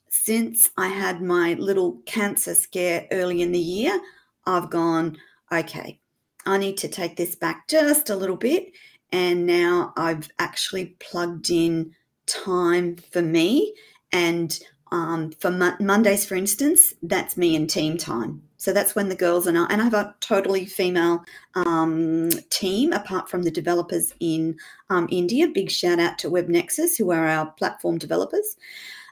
Since 0.09 0.69
I 0.77 0.87
had 0.87 1.21
my 1.21 1.53
little 1.53 2.01
cancer 2.05 2.55
scare 2.55 3.07
early 3.11 3.41
in 3.41 3.51
the 3.51 3.59
year, 3.59 3.99
I've 4.45 4.69
gone, 4.69 5.17
okay, 5.51 5.99
I 6.45 6.57
need 6.57 6.77
to 6.77 6.87
take 6.87 7.15
this 7.15 7.35
back 7.35 7.67
just 7.67 8.09
a 8.09 8.15
little 8.15 8.37
bit 8.37 8.71
and 9.11 9.45
now 9.45 9.93
I've 9.95 10.29
actually 10.39 10.95
plugged 10.99 11.49
in 11.49 11.95
time 12.25 12.97
for 12.97 13.21
me. 13.21 13.73
And 14.11 14.57
um, 14.91 15.31
for 15.31 15.51
Mo- 15.51 15.77
Mondays, 15.79 16.25
for 16.25 16.35
instance, 16.35 16.93
that's 17.01 17.37
me 17.37 17.55
and 17.55 17.69
team 17.69 17.97
time. 17.97 18.41
So 18.65 18.73
that's 18.73 18.95
when 18.95 19.09
the 19.09 19.15
girls 19.15 19.45
and 19.45 19.59
I, 19.59 19.67
and 19.69 19.79
I 19.79 19.83
have 19.83 19.93
a 19.93 20.15
totally 20.21 20.65
female 20.65 21.23
um, 21.53 22.31
team 22.49 22.93
apart 22.93 23.29
from 23.29 23.43
the 23.43 23.51
developers 23.51 24.11
in 24.19 24.57
um, 24.89 25.07
India. 25.11 25.47
Big 25.47 25.69
shout 25.69 25.99
out 25.99 26.17
to 26.17 26.31
WebNexus, 26.31 26.97
who 26.97 27.11
are 27.11 27.27
our 27.27 27.45
platform 27.51 27.99
developers. 27.99 28.57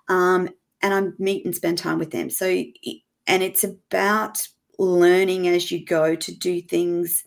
Um, 0.07 0.49
and 0.81 0.91
I 0.91 1.21
meet 1.21 1.45
and 1.45 1.55
spend 1.55 1.77
time 1.77 1.99
with 1.99 2.09
them. 2.09 2.31
So, 2.31 2.47
and 2.47 3.43
it's 3.43 3.63
about 3.63 4.47
learning 4.79 5.47
as 5.47 5.71
you 5.71 5.85
go 5.85 6.15
to 6.15 6.35
do 6.35 6.59
things 6.59 7.23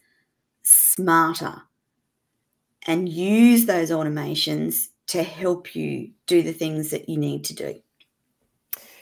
smarter 0.64 1.62
and 2.88 3.08
use 3.08 3.66
those 3.66 3.92
automations 3.92 4.88
to 5.06 5.22
help 5.22 5.76
you 5.76 6.10
do 6.26 6.42
the 6.42 6.52
things 6.52 6.90
that 6.90 7.08
you 7.08 7.18
need 7.18 7.44
to 7.44 7.54
do. 7.54 7.80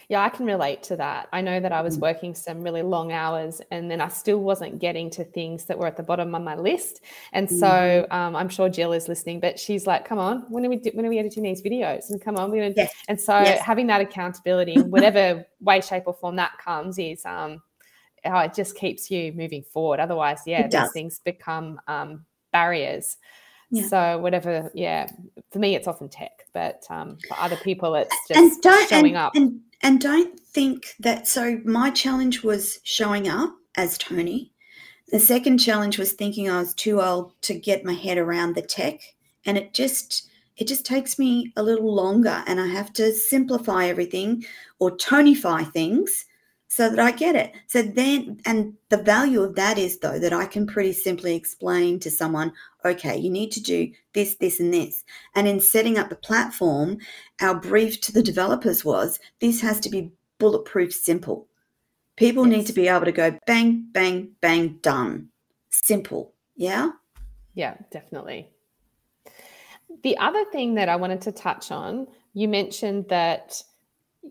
Yeah, 0.08 0.22
I 0.22 0.28
can 0.28 0.46
relate 0.46 0.82
to 0.84 0.96
that. 0.96 1.28
I 1.32 1.40
know 1.40 1.60
that 1.60 1.72
I 1.72 1.80
was 1.80 1.96
mm. 1.96 2.02
working 2.02 2.34
some 2.34 2.62
really 2.62 2.82
long 2.82 3.12
hours 3.12 3.60
and 3.70 3.90
then 3.90 4.00
I 4.00 4.08
still 4.08 4.38
wasn't 4.38 4.78
getting 4.78 5.10
to 5.10 5.24
things 5.24 5.64
that 5.64 5.78
were 5.78 5.86
at 5.86 5.96
the 5.96 6.02
bottom 6.02 6.34
of 6.34 6.42
my 6.42 6.56
list. 6.56 7.02
And 7.32 7.48
so 7.48 7.66
mm-hmm. 7.66 8.12
um, 8.12 8.36
I'm 8.36 8.48
sure 8.48 8.68
Jill 8.68 8.92
is 8.92 9.08
listening, 9.08 9.40
but 9.40 9.58
she's 9.58 9.86
like, 9.86 10.04
come 10.04 10.18
on, 10.18 10.44
when 10.48 10.64
are 10.66 10.68
we, 10.68 10.76
do, 10.76 10.90
when 10.94 11.06
are 11.06 11.10
we 11.10 11.18
editing 11.18 11.42
these 11.42 11.62
videos? 11.62 12.10
And 12.10 12.20
come 12.20 12.36
on, 12.36 12.50
we're 12.50 12.62
going 12.62 12.74
to, 12.74 12.80
yes. 12.82 12.94
and 13.08 13.20
so 13.20 13.38
yes. 13.40 13.60
having 13.60 13.86
that 13.86 14.00
accountability 14.00 14.72
in 14.76 14.90
whatever 14.90 15.44
way, 15.60 15.80
shape 15.80 16.04
or 16.06 16.14
form 16.14 16.36
that 16.36 16.52
comes 16.58 16.98
is, 16.98 17.24
um, 17.24 17.62
oh, 18.24 18.38
it 18.38 18.54
just 18.54 18.76
keeps 18.76 19.10
you 19.10 19.32
moving 19.32 19.62
forward. 19.62 20.00
Otherwise, 20.00 20.40
yeah, 20.46 20.66
these 20.66 20.92
things 20.92 21.20
become 21.24 21.80
um, 21.88 22.24
barriers. 22.52 23.16
Yeah. 23.70 23.86
So 23.88 24.18
whatever, 24.18 24.70
yeah. 24.74 25.08
For 25.50 25.58
me, 25.58 25.74
it's 25.74 25.88
often 25.88 26.08
tech, 26.08 26.46
but 26.52 26.84
um, 26.90 27.18
for 27.28 27.36
other 27.38 27.56
people, 27.56 27.94
it's 27.94 28.14
just 28.28 28.62
showing 28.88 29.06
and, 29.08 29.16
up. 29.16 29.34
And, 29.34 29.60
and 29.84 30.00
don't 30.00 30.40
think 30.40 30.94
that. 30.98 31.28
So 31.28 31.60
my 31.64 31.90
challenge 31.90 32.42
was 32.42 32.80
showing 32.82 33.28
up 33.28 33.54
as 33.76 33.98
Toni. 33.98 34.50
The 35.08 35.20
second 35.20 35.58
challenge 35.58 35.98
was 35.98 36.12
thinking 36.12 36.50
I 36.50 36.58
was 36.58 36.74
too 36.74 37.00
old 37.00 37.40
to 37.42 37.54
get 37.54 37.84
my 37.84 37.92
head 37.92 38.18
around 38.18 38.54
the 38.54 38.62
tech, 38.62 38.98
and 39.44 39.56
it 39.56 39.74
just 39.74 40.28
it 40.56 40.66
just 40.66 40.86
takes 40.86 41.18
me 41.18 41.52
a 41.56 41.62
little 41.62 41.94
longer, 41.94 42.42
and 42.46 42.58
I 42.58 42.66
have 42.66 42.92
to 42.94 43.12
simplify 43.12 43.86
everything 43.86 44.44
or 44.78 44.96
Tonify 44.96 45.70
things 45.70 46.24
so 46.74 46.90
that 46.90 46.98
I 46.98 47.12
get 47.12 47.36
it. 47.36 47.52
So 47.68 47.82
then, 47.82 48.40
and 48.44 48.74
the 48.88 48.96
value 48.96 49.42
of 49.42 49.54
that 49.54 49.78
is 49.78 50.00
though 50.00 50.18
that 50.18 50.32
I 50.32 50.44
can 50.44 50.66
pretty 50.66 50.92
simply 50.92 51.36
explain 51.36 52.00
to 52.00 52.10
someone, 52.10 52.52
okay, 52.84 53.16
you 53.16 53.30
need 53.30 53.52
to 53.52 53.62
do 53.62 53.92
this, 54.12 54.34
this, 54.34 54.58
and 54.58 54.74
this. 54.74 55.04
And 55.36 55.46
in 55.46 55.60
setting 55.60 55.98
up 55.98 56.08
the 56.08 56.16
platform, 56.16 56.98
our 57.40 57.54
brief 57.54 58.00
to 58.00 58.12
the 58.12 58.24
developers 58.24 58.84
was 58.84 59.20
this 59.38 59.60
has 59.60 59.78
to 59.80 59.88
be 59.88 60.10
bulletproof 60.38 60.92
simple. 60.92 61.46
People 62.16 62.44
yes. 62.48 62.56
need 62.56 62.66
to 62.66 62.72
be 62.72 62.88
able 62.88 63.04
to 63.04 63.12
go 63.12 63.38
bang, 63.46 63.86
bang, 63.92 64.32
bang, 64.40 64.78
done. 64.82 65.28
Simple. 65.70 66.34
Yeah. 66.56 66.90
Yeah, 67.54 67.76
definitely. 67.92 68.48
The 70.02 70.18
other 70.18 70.44
thing 70.46 70.74
that 70.74 70.88
I 70.88 70.96
wanted 70.96 71.20
to 71.20 71.30
touch 71.30 71.70
on, 71.70 72.08
you 72.32 72.48
mentioned 72.48 73.06
that 73.10 73.62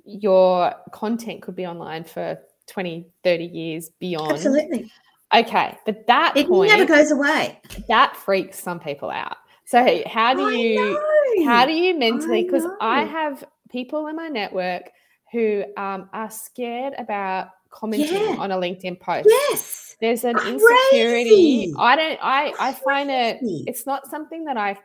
your 0.05 0.73
content 0.91 1.41
could 1.41 1.55
be 1.55 1.65
online 1.65 2.03
for 2.03 2.37
20, 2.67 3.07
30 3.23 3.45
years 3.45 3.89
beyond. 3.99 4.33
Absolutely. 4.33 4.91
Okay. 5.33 5.77
But 5.85 6.07
that 6.07 6.37
it 6.37 6.47
point, 6.47 6.71
never 6.71 6.85
goes 6.85 7.11
away. 7.11 7.59
That 7.87 8.15
freaks 8.15 8.59
some 8.59 8.79
people 8.79 9.09
out. 9.09 9.37
So 9.65 10.03
how 10.07 10.33
do 10.33 10.51
you 10.51 10.99
how 11.45 11.65
do 11.65 11.71
you 11.71 11.97
mentally 11.97 12.43
because 12.43 12.65
I, 12.81 13.01
I, 13.01 13.03
have 13.05 13.43
people 13.69 14.07
in 14.07 14.15
my 14.15 14.27
network 14.27 14.91
who 15.31 15.63
um, 15.77 16.09
are 16.13 16.29
scared 16.29 16.93
about 16.97 17.47
commenting 17.71 18.21
yeah. 18.21 18.35
on 18.37 18.51
a 18.51 18.57
LinkedIn 18.57 18.99
post. 18.99 19.27
Yes. 19.27 19.95
There's 19.99 20.25
an 20.25 20.35
Crazy. 20.35 20.53
insecurity. 20.53 21.73
I 21.79 21.95
don't 21.95 22.19
I 22.21 22.53
I 22.59 22.73
find 22.73 23.09
it 23.09 23.39
it's 23.41 23.85
not 23.85 24.07
something 24.07 24.45
that 24.45 24.57
I 24.57 24.77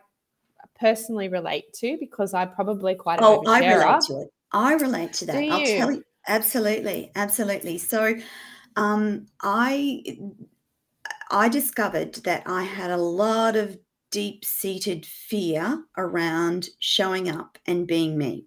personally 0.78 1.28
relate 1.28 1.72
to 1.74 1.96
because 1.98 2.34
I 2.34 2.46
probably 2.46 2.94
quite 2.94 3.18
oh, 3.20 3.42
I 3.46 3.58
relate 3.74 4.00
to 4.02 4.20
it. 4.22 4.28
I 4.52 4.74
relate 4.74 5.12
to 5.14 5.26
that. 5.26 5.36
I'll 5.50 5.64
tell 5.64 5.92
you 5.92 6.04
absolutely, 6.26 7.12
absolutely. 7.14 7.78
So 7.78 8.14
um, 8.76 9.26
I 9.42 10.18
I 11.30 11.48
discovered 11.48 12.14
that 12.24 12.42
I 12.46 12.62
had 12.62 12.90
a 12.90 12.96
lot 12.96 13.56
of 13.56 13.78
deep 14.10 14.44
seated 14.44 15.04
fear 15.04 15.84
around 15.96 16.68
showing 16.80 17.28
up 17.28 17.58
and 17.66 17.86
being 17.86 18.16
me. 18.16 18.46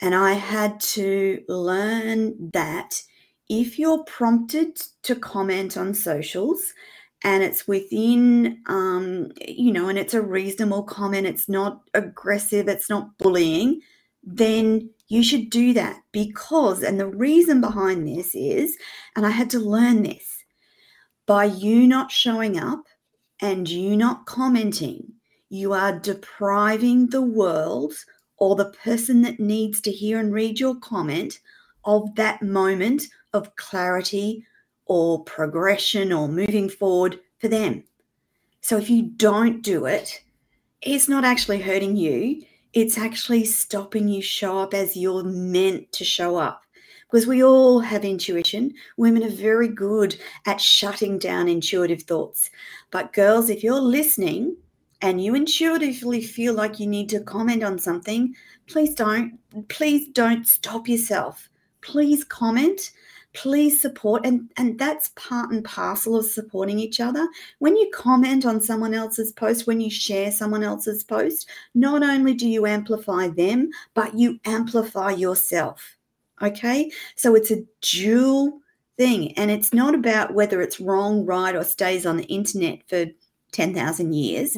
And 0.00 0.14
I 0.14 0.32
had 0.32 0.80
to 0.80 1.42
learn 1.48 2.50
that 2.52 3.02
if 3.48 3.78
you're 3.78 4.04
prompted 4.04 4.80
to 5.04 5.16
comment 5.16 5.76
on 5.76 5.94
socials 5.94 6.60
and 7.24 7.42
it's 7.42 7.66
within, 7.66 8.62
um, 8.66 9.32
you 9.46 9.72
know, 9.72 9.88
and 9.88 9.98
it's 9.98 10.14
a 10.14 10.22
reasonable 10.22 10.84
comment, 10.84 11.26
it's 11.26 11.48
not 11.48 11.82
aggressive, 11.94 12.68
it's 12.68 12.88
not 12.88 13.16
bullying, 13.18 13.80
then 14.22 14.90
you 15.08 15.22
should 15.22 15.50
do 15.50 15.72
that 15.72 16.00
because, 16.12 16.82
and 16.82 17.00
the 17.00 17.06
reason 17.06 17.60
behind 17.60 18.06
this 18.06 18.34
is, 18.34 18.76
and 19.16 19.26
I 19.26 19.30
had 19.30 19.50
to 19.50 19.58
learn 19.58 20.02
this 20.02 20.44
by 21.26 21.44
you 21.44 21.86
not 21.86 22.10
showing 22.10 22.58
up 22.58 22.84
and 23.40 23.68
you 23.68 23.96
not 23.96 24.26
commenting, 24.26 25.12
you 25.48 25.72
are 25.72 25.98
depriving 25.98 27.08
the 27.08 27.22
world 27.22 27.94
or 28.36 28.54
the 28.54 28.72
person 28.84 29.22
that 29.22 29.40
needs 29.40 29.80
to 29.82 29.90
hear 29.90 30.18
and 30.18 30.32
read 30.32 30.60
your 30.60 30.76
comment 30.76 31.38
of 31.84 32.14
that 32.16 32.42
moment 32.42 33.04
of 33.32 33.54
clarity 33.56 34.44
or 34.86 35.24
progression 35.24 36.12
or 36.12 36.28
moving 36.28 36.68
forward 36.68 37.18
for 37.38 37.48
them. 37.48 37.84
So 38.60 38.76
if 38.76 38.90
you 38.90 39.02
don't 39.02 39.62
do 39.62 39.86
it, 39.86 40.22
it's 40.82 41.08
not 41.08 41.24
actually 41.24 41.60
hurting 41.60 41.96
you, 41.96 42.42
it's 42.72 42.98
actually 42.98 43.44
stopping 43.44 44.08
you 44.08 44.22
show 44.22 44.58
up 44.58 44.74
as 44.74 44.96
you're 44.96 45.24
meant 45.24 45.90
to 45.92 46.04
show 46.04 46.36
up. 46.36 46.62
Because 47.10 47.26
we 47.26 47.42
all 47.42 47.80
have 47.80 48.04
intuition. 48.04 48.74
Women 48.98 49.24
are 49.24 49.30
very 49.30 49.68
good 49.68 50.16
at 50.44 50.60
shutting 50.60 51.18
down 51.18 51.48
intuitive 51.48 52.02
thoughts. 52.02 52.50
But 52.90 53.14
girls, 53.14 53.48
if 53.48 53.64
you're 53.64 53.80
listening 53.80 54.56
and 55.00 55.22
you 55.24 55.34
intuitively 55.34 56.20
feel 56.20 56.52
like 56.52 56.78
you 56.78 56.86
need 56.86 57.08
to 57.08 57.20
comment 57.20 57.64
on 57.64 57.78
something, 57.78 58.34
please 58.66 58.94
don't. 58.94 59.38
Please 59.68 60.08
don't 60.08 60.46
stop 60.46 60.86
yourself. 60.86 61.48
Please 61.80 62.24
comment 62.24 62.90
please 63.38 63.80
support 63.80 64.26
and 64.26 64.50
and 64.56 64.76
that's 64.80 65.12
part 65.14 65.52
and 65.52 65.64
parcel 65.64 66.16
of 66.16 66.26
supporting 66.26 66.80
each 66.80 66.98
other. 66.98 67.26
When 67.60 67.76
you 67.76 67.88
comment 67.94 68.44
on 68.44 68.60
someone 68.60 68.94
else's 68.94 69.30
post 69.30 69.64
when 69.68 69.80
you 69.80 69.90
share 69.90 70.32
someone 70.32 70.64
else's 70.64 71.04
post 71.04 71.48
not 71.72 72.02
only 72.02 72.34
do 72.34 72.48
you 72.48 72.66
amplify 72.66 73.28
them 73.28 73.70
but 73.94 74.18
you 74.18 74.40
amplify 74.44 75.12
yourself 75.12 75.96
okay? 76.42 76.90
So 77.14 77.36
it's 77.36 77.52
a 77.52 77.64
dual 77.80 78.60
thing 78.96 79.32
and 79.38 79.52
it's 79.52 79.72
not 79.72 79.94
about 79.94 80.34
whether 80.34 80.60
it's 80.60 80.80
wrong 80.80 81.24
right 81.24 81.54
or 81.54 81.62
stays 81.62 82.06
on 82.06 82.16
the 82.16 82.24
internet 82.24 82.80
for 82.88 83.06
10,000 83.52 84.12
years. 84.14 84.56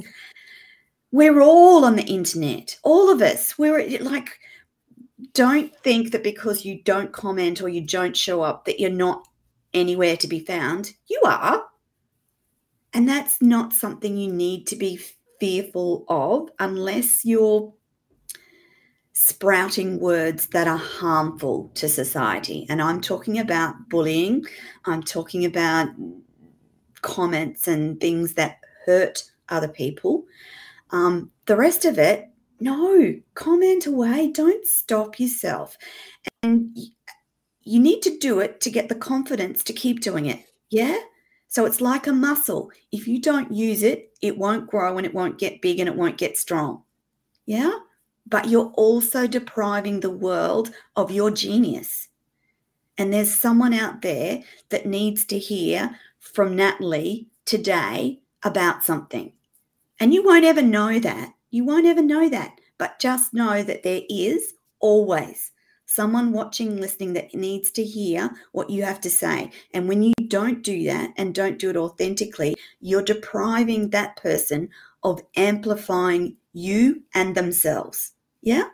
We're 1.12 1.42
all 1.42 1.84
on 1.84 1.96
the 1.96 2.04
internet 2.04 2.78
all 2.82 3.10
of 3.10 3.20
us. 3.20 3.58
We're 3.58 4.00
like 4.00 4.38
don't 5.32 5.74
think 5.76 6.12
that 6.12 6.22
because 6.22 6.64
you 6.64 6.82
don't 6.82 7.12
comment 7.12 7.62
or 7.62 7.68
you 7.68 7.80
don't 7.80 8.16
show 8.16 8.42
up 8.42 8.64
that 8.64 8.80
you're 8.80 8.90
not 8.90 9.26
anywhere 9.74 10.16
to 10.16 10.28
be 10.28 10.40
found. 10.40 10.92
You 11.08 11.20
are. 11.24 11.64
And 12.92 13.08
that's 13.08 13.40
not 13.40 13.72
something 13.72 14.16
you 14.16 14.32
need 14.32 14.66
to 14.68 14.76
be 14.76 15.00
fearful 15.38 16.04
of 16.08 16.50
unless 16.58 17.24
you're 17.24 17.72
sprouting 19.12 20.00
words 20.00 20.46
that 20.46 20.66
are 20.66 20.78
harmful 20.78 21.70
to 21.74 21.88
society. 21.88 22.66
And 22.68 22.80
I'm 22.80 23.02
talking 23.02 23.38
about 23.38 23.74
bullying, 23.90 24.44
I'm 24.86 25.02
talking 25.02 25.44
about 25.44 25.88
comments 27.02 27.68
and 27.68 28.00
things 28.00 28.34
that 28.34 28.60
hurt 28.86 29.22
other 29.50 29.68
people. 29.68 30.24
Um, 30.90 31.30
the 31.46 31.56
rest 31.56 31.84
of 31.84 31.98
it, 31.98 32.29
no, 32.60 33.14
comment 33.34 33.86
away. 33.86 34.30
Don't 34.32 34.66
stop 34.66 35.18
yourself. 35.18 35.76
And 36.42 36.76
you 37.62 37.80
need 37.80 38.02
to 38.02 38.18
do 38.18 38.40
it 38.40 38.60
to 38.60 38.70
get 38.70 38.88
the 38.88 38.94
confidence 38.94 39.64
to 39.64 39.72
keep 39.72 40.00
doing 40.00 40.26
it. 40.26 40.44
Yeah? 40.70 40.98
So 41.48 41.64
it's 41.64 41.80
like 41.80 42.06
a 42.06 42.12
muscle. 42.12 42.70
If 42.92 43.08
you 43.08 43.20
don't 43.20 43.52
use 43.52 43.82
it, 43.82 44.12
it 44.22 44.38
won't 44.38 44.70
grow 44.70 44.96
and 44.96 45.06
it 45.06 45.14
won't 45.14 45.38
get 45.38 45.62
big 45.62 45.80
and 45.80 45.88
it 45.88 45.96
won't 45.96 46.18
get 46.18 46.36
strong. 46.36 46.82
Yeah? 47.46 47.72
But 48.26 48.48
you're 48.48 48.72
also 48.76 49.26
depriving 49.26 50.00
the 50.00 50.10
world 50.10 50.72
of 50.96 51.10
your 51.10 51.30
genius. 51.30 52.08
And 52.98 53.12
there's 53.12 53.34
someone 53.34 53.72
out 53.72 54.02
there 54.02 54.42
that 54.68 54.86
needs 54.86 55.24
to 55.26 55.38
hear 55.38 55.98
from 56.18 56.54
Natalie 56.54 57.28
today 57.46 58.20
about 58.44 58.84
something. 58.84 59.32
And 59.98 60.14
you 60.14 60.22
won't 60.22 60.44
ever 60.44 60.62
know 60.62 60.98
that 60.98 61.32
you 61.50 61.64
won't 61.64 61.86
ever 61.86 62.02
know 62.02 62.28
that, 62.28 62.60
but 62.78 62.98
just 62.98 63.34
know 63.34 63.62
that 63.62 63.82
there 63.82 64.02
is 64.08 64.54
always 64.80 65.52
someone 65.90 66.32
watching, 66.32 66.80
listening 66.80 67.14
that 67.14 67.34
needs 67.34 67.72
to 67.72 67.82
hear 67.82 68.30
what 68.52 68.70
you 68.70 68.84
have 68.84 69.00
to 69.00 69.10
say. 69.10 69.50
And 69.74 69.88
when 69.88 70.02
you 70.02 70.14
don't 70.28 70.62
do 70.62 70.84
that 70.84 71.12
and 71.16 71.34
don't 71.34 71.58
do 71.58 71.70
it 71.70 71.76
authentically, 71.76 72.54
you're 72.80 73.02
depriving 73.02 73.90
that 73.90 74.14
person 74.16 74.68
of 75.02 75.20
amplifying 75.36 76.36
you 76.52 77.02
and 77.14 77.34
themselves. 77.34 78.12
Yeah. 78.40 78.68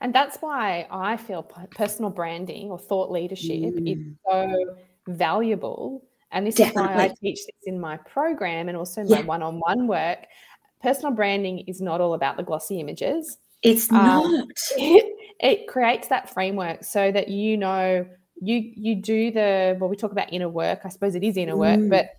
And 0.00 0.14
that's 0.14 0.38
why 0.38 0.86
I 0.90 1.18
feel 1.18 1.42
personal 1.42 2.10
branding 2.10 2.70
or 2.70 2.78
thought 2.78 3.10
leadership 3.10 3.56
mm. 3.56 3.92
is 3.92 4.14
so 4.26 4.76
valuable. 5.08 6.04
And 6.32 6.46
this 6.46 6.54
Definitely. 6.54 6.90
is 6.90 6.96
why 6.96 7.04
I 7.04 7.14
teach 7.20 7.40
this 7.44 7.66
in 7.66 7.78
my 7.78 7.98
program 7.98 8.68
and 8.68 8.78
also 8.78 9.04
my 9.04 9.20
one 9.22 9.42
on 9.42 9.58
one 9.58 9.86
work 9.86 10.20
personal 10.82 11.12
branding 11.12 11.60
is 11.60 11.80
not 11.80 12.00
all 12.00 12.14
about 12.14 12.36
the 12.36 12.42
glossy 12.42 12.80
images. 12.80 13.38
It's 13.62 13.90
um, 13.92 13.96
not. 13.98 14.50
It, 14.76 15.16
it 15.40 15.68
creates 15.68 16.08
that 16.08 16.32
framework 16.32 16.84
so 16.84 17.10
that 17.10 17.28
you 17.28 17.56
know 17.56 18.06
you 18.40 18.72
you 18.74 18.94
do 18.96 19.30
the 19.30 19.76
well 19.78 19.88
we 19.88 19.96
talk 19.96 20.12
about 20.12 20.32
inner 20.32 20.48
work 20.48 20.80
i 20.84 20.88
suppose 20.88 21.14
it 21.14 21.22
is 21.22 21.36
inner 21.36 21.56
work 21.56 21.78
mm. 21.78 21.90
but 21.90 22.10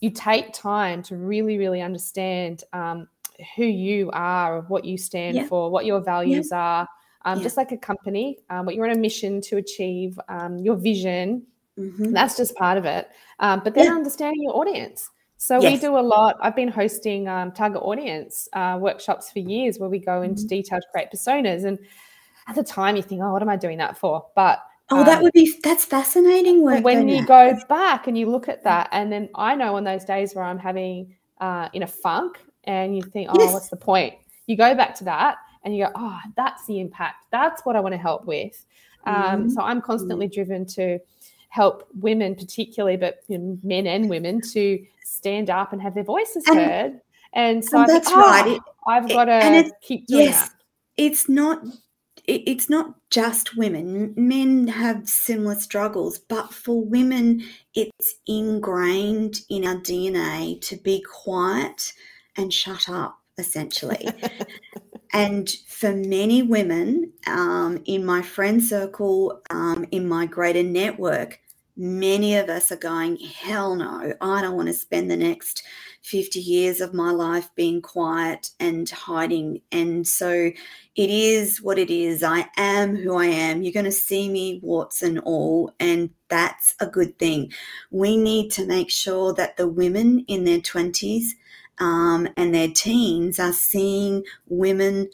you 0.00 0.10
take 0.10 0.52
time 0.52 1.02
to 1.02 1.16
really 1.16 1.58
really 1.58 1.80
understand 1.80 2.62
um, 2.72 3.08
who 3.56 3.64
you 3.64 4.10
are 4.12 4.62
what 4.62 4.84
you 4.84 4.96
stand 4.96 5.36
yeah. 5.36 5.46
for 5.46 5.70
what 5.70 5.84
your 5.84 6.00
values 6.00 6.48
yeah. 6.50 6.58
are 6.58 6.88
um, 7.24 7.38
yeah. 7.38 7.42
just 7.42 7.56
like 7.56 7.72
a 7.72 7.76
company 7.76 8.38
um, 8.50 8.64
what 8.64 8.74
you're 8.74 8.88
on 8.88 8.96
a 8.96 8.98
mission 8.98 9.40
to 9.40 9.56
achieve 9.56 10.18
um, 10.28 10.58
your 10.58 10.76
vision 10.76 11.44
mm-hmm. 11.78 12.12
that's 12.12 12.36
just 12.36 12.54
part 12.54 12.78
of 12.78 12.84
it 12.84 13.08
um, 13.40 13.60
but 13.64 13.74
then 13.74 13.90
understanding 13.92 14.42
your 14.42 14.56
audience 14.56 15.10
so 15.38 15.60
yes. 15.60 15.72
we 15.72 15.78
do 15.78 15.98
a 15.98 16.00
lot. 16.00 16.36
I've 16.40 16.56
been 16.56 16.68
hosting 16.68 17.28
um, 17.28 17.52
target 17.52 17.82
audience 17.82 18.48
uh, 18.54 18.78
workshops 18.80 19.30
for 19.30 19.40
years 19.40 19.78
where 19.78 19.90
we 19.90 19.98
go 19.98 20.22
into 20.22 20.42
mm-hmm. 20.42 20.48
detail 20.48 20.80
to 20.80 20.86
create 20.90 21.08
personas. 21.14 21.64
And 21.64 21.78
at 22.48 22.54
the 22.54 22.64
time, 22.64 22.96
you 22.96 23.02
think, 23.02 23.20
"Oh, 23.22 23.32
what 23.32 23.42
am 23.42 23.48
I 23.48 23.56
doing 23.56 23.78
that 23.78 23.98
for?" 23.98 24.26
But 24.34 24.60
oh, 24.90 25.00
um, 25.00 25.06
that 25.06 25.22
would 25.22 25.32
be 25.32 25.58
that's 25.62 25.84
fascinating 25.84 26.62
work. 26.62 26.82
When 26.82 27.08
you 27.08 27.24
go 27.26 27.56
back 27.68 28.06
and 28.06 28.16
you 28.16 28.30
look 28.30 28.48
at 28.48 28.64
that, 28.64 28.88
and 28.92 29.12
then 29.12 29.28
I 29.34 29.54
know 29.54 29.76
on 29.76 29.84
those 29.84 30.04
days 30.04 30.34
where 30.34 30.44
I'm 30.44 30.58
having 30.58 31.14
uh, 31.40 31.68
in 31.74 31.82
a 31.82 31.86
funk, 31.86 32.40
and 32.64 32.96
you 32.96 33.02
think, 33.02 33.28
"Oh, 33.30 33.38
yes. 33.38 33.52
what's 33.52 33.68
the 33.68 33.76
point?" 33.76 34.14
You 34.46 34.56
go 34.56 34.74
back 34.74 34.94
to 34.96 35.04
that, 35.04 35.36
and 35.64 35.76
you 35.76 35.84
go, 35.84 35.92
"Oh, 35.94 36.18
that's 36.36 36.64
the 36.66 36.80
impact. 36.80 37.26
That's 37.30 37.62
what 37.66 37.76
I 37.76 37.80
want 37.80 37.92
to 37.92 37.98
help 37.98 38.24
with." 38.24 38.64
Um, 39.04 39.14
mm-hmm. 39.14 39.48
So 39.50 39.60
I'm 39.60 39.82
constantly 39.82 40.26
mm-hmm. 40.26 40.34
driven 40.34 40.66
to 40.66 40.98
help 41.56 41.88
women, 41.98 42.34
particularly, 42.34 42.98
but 42.98 43.20
you 43.28 43.38
know, 43.38 43.58
men 43.62 43.86
and 43.86 44.10
women, 44.10 44.42
to 44.42 44.84
stand 45.02 45.48
up 45.48 45.72
and 45.72 45.80
have 45.80 45.94
their 45.94 46.04
voices 46.04 46.44
and, 46.46 46.58
heard. 46.58 47.00
And 47.32 47.64
so 47.64 47.80
and 47.80 47.88
that's 47.88 48.12
right. 48.12 48.44
Oh, 48.46 48.54
it, 48.54 48.62
I've 48.86 49.08
got 49.08 49.24
to 49.24 49.70
keep 49.80 50.06
doing 50.06 50.26
yes, 50.26 50.48
that. 50.48 50.54
It's 50.98 51.28
not 51.28 51.64
it's 52.26 52.68
not 52.68 52.94
just 53.10 53.56
women. 53.56 54.12
Men 54.16 54.66
have 54.66 55.08
similar 55.08 55.54
struggles, 55.54 56.18
but 56.18 56.52
for 56.52 56.84
women, 56.84 57.44
it's 57.74 58.16
ingrained 58.26 59.40
in 59.48 59.64
our 59.64 59.76
DNA 59.76 60.60
to 60.62 60.76
be 60.76 61.02
quiet 61.02 61.92
and 62.36 62.52
shut 62.52 62.88
up, 62.88 63.20
essentially. 63.38 64.08
and 65.12 65.48
for 65.68 65.94
many 65.94 66.42
women 66.42 67.12
um, 67.28 67.80
in 67.84 68.04
my 68.04 68.22
friend 68.22 68.62
circle, 68.62 69.40
um, 69.50 69.86
in 69.92 70.08
my 70.08 70.26
greater 70.26 70.64
network, 70.64 71.38
many 71.76 72.36
of 72.36 72.48
us 72.48 72.72
are 72.72 72.76
going, 72.76 73.16
hell 73.18 73.74
no, 73.76 74.14
I 74.20 74.40
don't 74.40 74.56
want 74.56 74.68
to 74.68 74.74
spend 74.74 75.10
the 75.10 75.16
next 75.16 75.62
50 76.02 76.38
years 76.40 76.80
of 76.80 76.94
my 76.94 77.10
life 77.10 77.50
being 77.54 77.82
quiet 77.82 78.50
and 78.58 78.88
hiding. 78.88 79.60
And 79.72 80.06
so 80.06 80.30
it 80.30 81.10
is 81.10 81.60
what 81.60 81.78
it 81.78 81.90
is. 81.90 82.22
I 82.22 82.48
am 82.56 82.96
who 82.96 83.16
I 83.16 83.26
am. 83.26 83.62
You're 83.62 83.72
going 83.72 83.84
to 83.84 83.92
see 83.92 84.28
me, 84.28 84.60
warts 84.62 85.02
and 85.02 85.18
all. 85.20 85.74
And 85.78 86.10
that's 86.28 86.74
a 86.80 86.86
good 86.86 87.18
thing. 87.18 87.52
We 87.90 88.16
need 88.16 88.50
to 88.52 88.66
make 88.66 88.90
sure 88.90 89.34
that 89.34 89.56
the 89.56 89.68
women 89.68 90.24
in 90.28 90.44
their 90.44 90.60
20s 90.60 91.30
um, 91.78 92.28
and 92.36 92.54
their 92.54 92.68
teens 92.68 93.38
are 93.38 93.52
seeing 93.52 94.24
women 94.46 95.10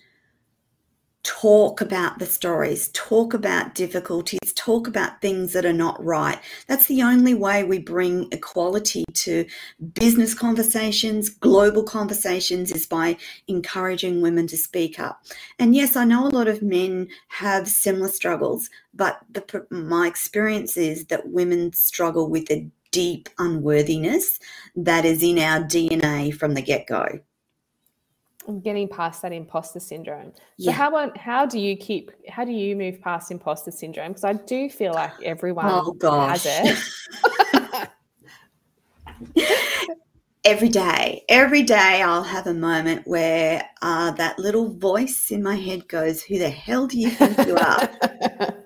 talk 1.23 1.81
about 1.81 2.19
the 2.19 2.27
stories, 2.27 2.89
talk 2.89 3.33
about 3.33 3.75
difficulties, 3.75 4.53
talk 4.55 4.89
about 4.89 5.21
things 5.21 5.53
that 5.53 5.65
are 5.65 5.73
not 5.73 6.03
right. 6.05 6.39
That's 6.67 6.87
the 6.87 7.03
only 7.03 7.35
way 7.35 7.63
we 7.63 7.79
bring 7.79 8.29
equality 8.33 9.05
to 9.15 9.47
business 9.95 10.35
conversations, 10.35 11.29
global 11.29 11.85
conversations, 11.85 12.73
is 12.73 12.87
by 12.87 13.17
encouraging 13.47 14.21
women 14.21 14.47
to 14.49 14.57
speak 14.57 14.99
up. 14.99 15.25
And 15.59 15.75
yes, 15.75 15.97
I 15.97 16.05
know 16.05 16.27
a 16.27 16.29
lot 16.29 16.49
of 16.49 16.63
men 16.63 17.09
have 17.29 17.69
similar 17.69 18.09
struggles, 18.09 18.69
but 18.93 19.21
the, 19.31 19.67
my 19.71 20.07
experience 20.07 20.77
is 20.77 21.07
that 21.07 21.29
women 21.29 21.73
struggle 21.73 22.29
with 22.29 22.51
a 22.51 22.69
deep 22.91 23.29
unworthiness 23.39 24.39
that 24.77 25.05
is 25.05 25.23
in 25.23 25.39
our 25.39 25.61
DNA 25.61 26.35
from 26.35 26.55
the 26.55 26.63
get 26.63 26.87
go 26.87 27.21
getting 28.63 28.89
past 28.89 29.23
that 29.23 29.33
imposter 29.33 29.81
syndrome. 29.81 30.33
So 30.59 30.71
yeah. 30.71 30.73
how 30.73 31.13
how 31.17 31.47
do 31.47 31.59
you 31.59 31.77
keep 31.77 32.11
how 32.29 32.45
do 32.45 32.53
you 32.53 32.77
move 32.77 33.01
past 33.01 33.31
imposter 33.31 33.71
syndrome? 33.71 34.09
Because 34.09 34.25
I 34.25 34.35
do 34.35 34.69
feel 34.69 34.93
like 34.95 35.13
everyone 35.23 35.67
oh, 35.69 35.93
gosh. 35.93 36.45
has 36.45 36.79
it. 37.57 37.89
every 40.45 40.69
day, 40.69 41.25
every 41.29 41.63
day 41.63 42.03
I'll 42.03 42.23
have 42.23 42.47
a 42.47 42.55
moment 42.55 43.07
where 43.07 43.69
uh, 43.81 44.11
that 44.13 44.39
little 44.39 44.71
voice 44.71 45.31
in 45.31 45.43
my 45.43 45.55
head 45.55 45.89
goes, 45.89 46.23
Who 46.23 46.39
the 46.39 46.51
hell 46.51 46.87
do 46.87 46.99
you 46.99 47.11
think 47.11 47.47
you 47.47 47.57
are? 47.57 47.91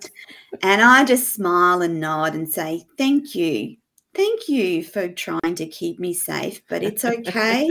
and 0.62 0.82
I 0.82 1.04
just 1.04 1.34
smile 1.34 1.82
and 1.82 2.00
nod 2.00 2.34
and 2.34 2.48
say, 2.48 2.84
Thank 2.96 3.34
you. 3.34 3.76
Thank 4.14 4.48
you 4.48 4.82
for 4.82 5.08
trying 5.08 5.54
to 5.56 5.66
keep 5.66 6.00
me 6.00 6.14
safe, 6.14 6.62
but 6.70 6.82
it's 6.82 7.04
okay. 7.04 7.68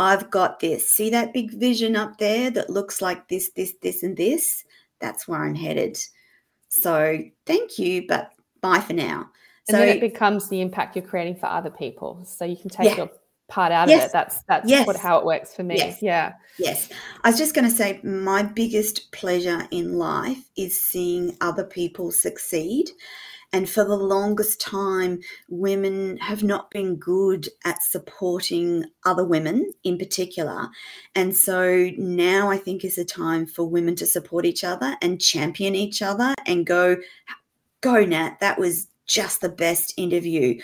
I've 0.00 0.30
got 0.30 0.60
this. 0.60 0.90
See 0.90 1.10
that 1.10 1.34
big 1.34 1.52
vision 1.52 1.94
up 1.94 2.16
there 2.16 2.50
that 2.52 2.70
looks 2.70 3.02
like 3.02 3.28
this, 3.28 3.50
this, 3.50 3.74
this, 3.82 4.02
and 4.02 4.16
this? 4.16 4.64
That's 4.98 5.28
where 5.28 5.44
I'm 5.44 5.54
headed. 5.54 5.98
So 6.70 7.18
thank 7.44 7.78
you, 7.78 8.06
but 8.08 8.32
bye 8.62 8.80
for 8.80 8.94
now. 8.94 9.30
And 9.68 9.74
so 9.74 9.78
then 9.78 9.88
it 9.88 10.00
becomes 10.00 10.48
the 10.48 10.62
impact 10.62 10.96
you're 10.96 11.04
creating 11.04 11.36
for 11.36 11.46
other 11.46 11.68
people. 11.68 12.24
So 12.24 12.46
you 12.46 12.56
can 12.56 12.70
take 12.70 12.86
yeah. 12.86 12.96
your 12.96 13.10
part 13.50 13.72
out 13.72 13.88
yes. 13.88 14.04
of 14.04 14.08
it. 14.08 14.12
That's 14.12 14.42
that's 14.44 14.70
yes. 14.70 14.86
what 14.86 14.96
how 14.96 15.18
it 15.18 15.26
works 15.26 15.54
for 15.54 15.62
me. 15.62 15.76
Yes. 15.76 15.98
Yeah. 16.00 16.32
Yes. 16.58 16.88
I 17.22 17.30
was 17.30 17.38
just 17.38 17.54
going 17.54 17.68
to 17.68 17.74
say 17.74 18.00
my 18.02 18.42
biggest 18.42 19.12
pleasure 19.12 19.66
in 19.70 19.98
life 19.98 20.48
is 20.56 20.80
seeing 20.80 21.36
other 21.40 21.64
people 21.64 22.10
succeed 22.10 22.90
and 23.52 23.68
for 23.68 23.84
the 23.84 23.96
longest 23.96 24.60
time, 24.60 25.20
women 25.48 26.16
have 26.18 26.44
not 26.44 26.70
been 26.70 26.96
good 26.96 27.48
at 27.64 27.82
supporting 27.82 28.84
other 29.04 29.24
women 29.24 29.72
in 29.82 29.98
particular. 29.98 30.68
And 31.16 31.36
so 31.36 31.90
now 31.96 32.50
I 32.50 32.58
think 32.58 32.84
is 32.84 32.98
a 32.98 33.04
time 33.04 33.46
for 33.46 33.64
women 33.64 33.96
to 33.96 34.06
support 34.06 34.44
each 34.44 34.62
other 34.62 34.96
and 35.02 35.20
champion 35.20 35.74
each 35.74 36.00
other 36.00 36.34
and 36.46 36.64
go, 36.64 36.96
go, 37.80 38.04
Nat, 38.04 38.36
that 38.40 38.58
was 38.58 38.86
just 39.06 39.40
the 39.40 39.48
best 39.48 39.94
interview, 39.96 40.60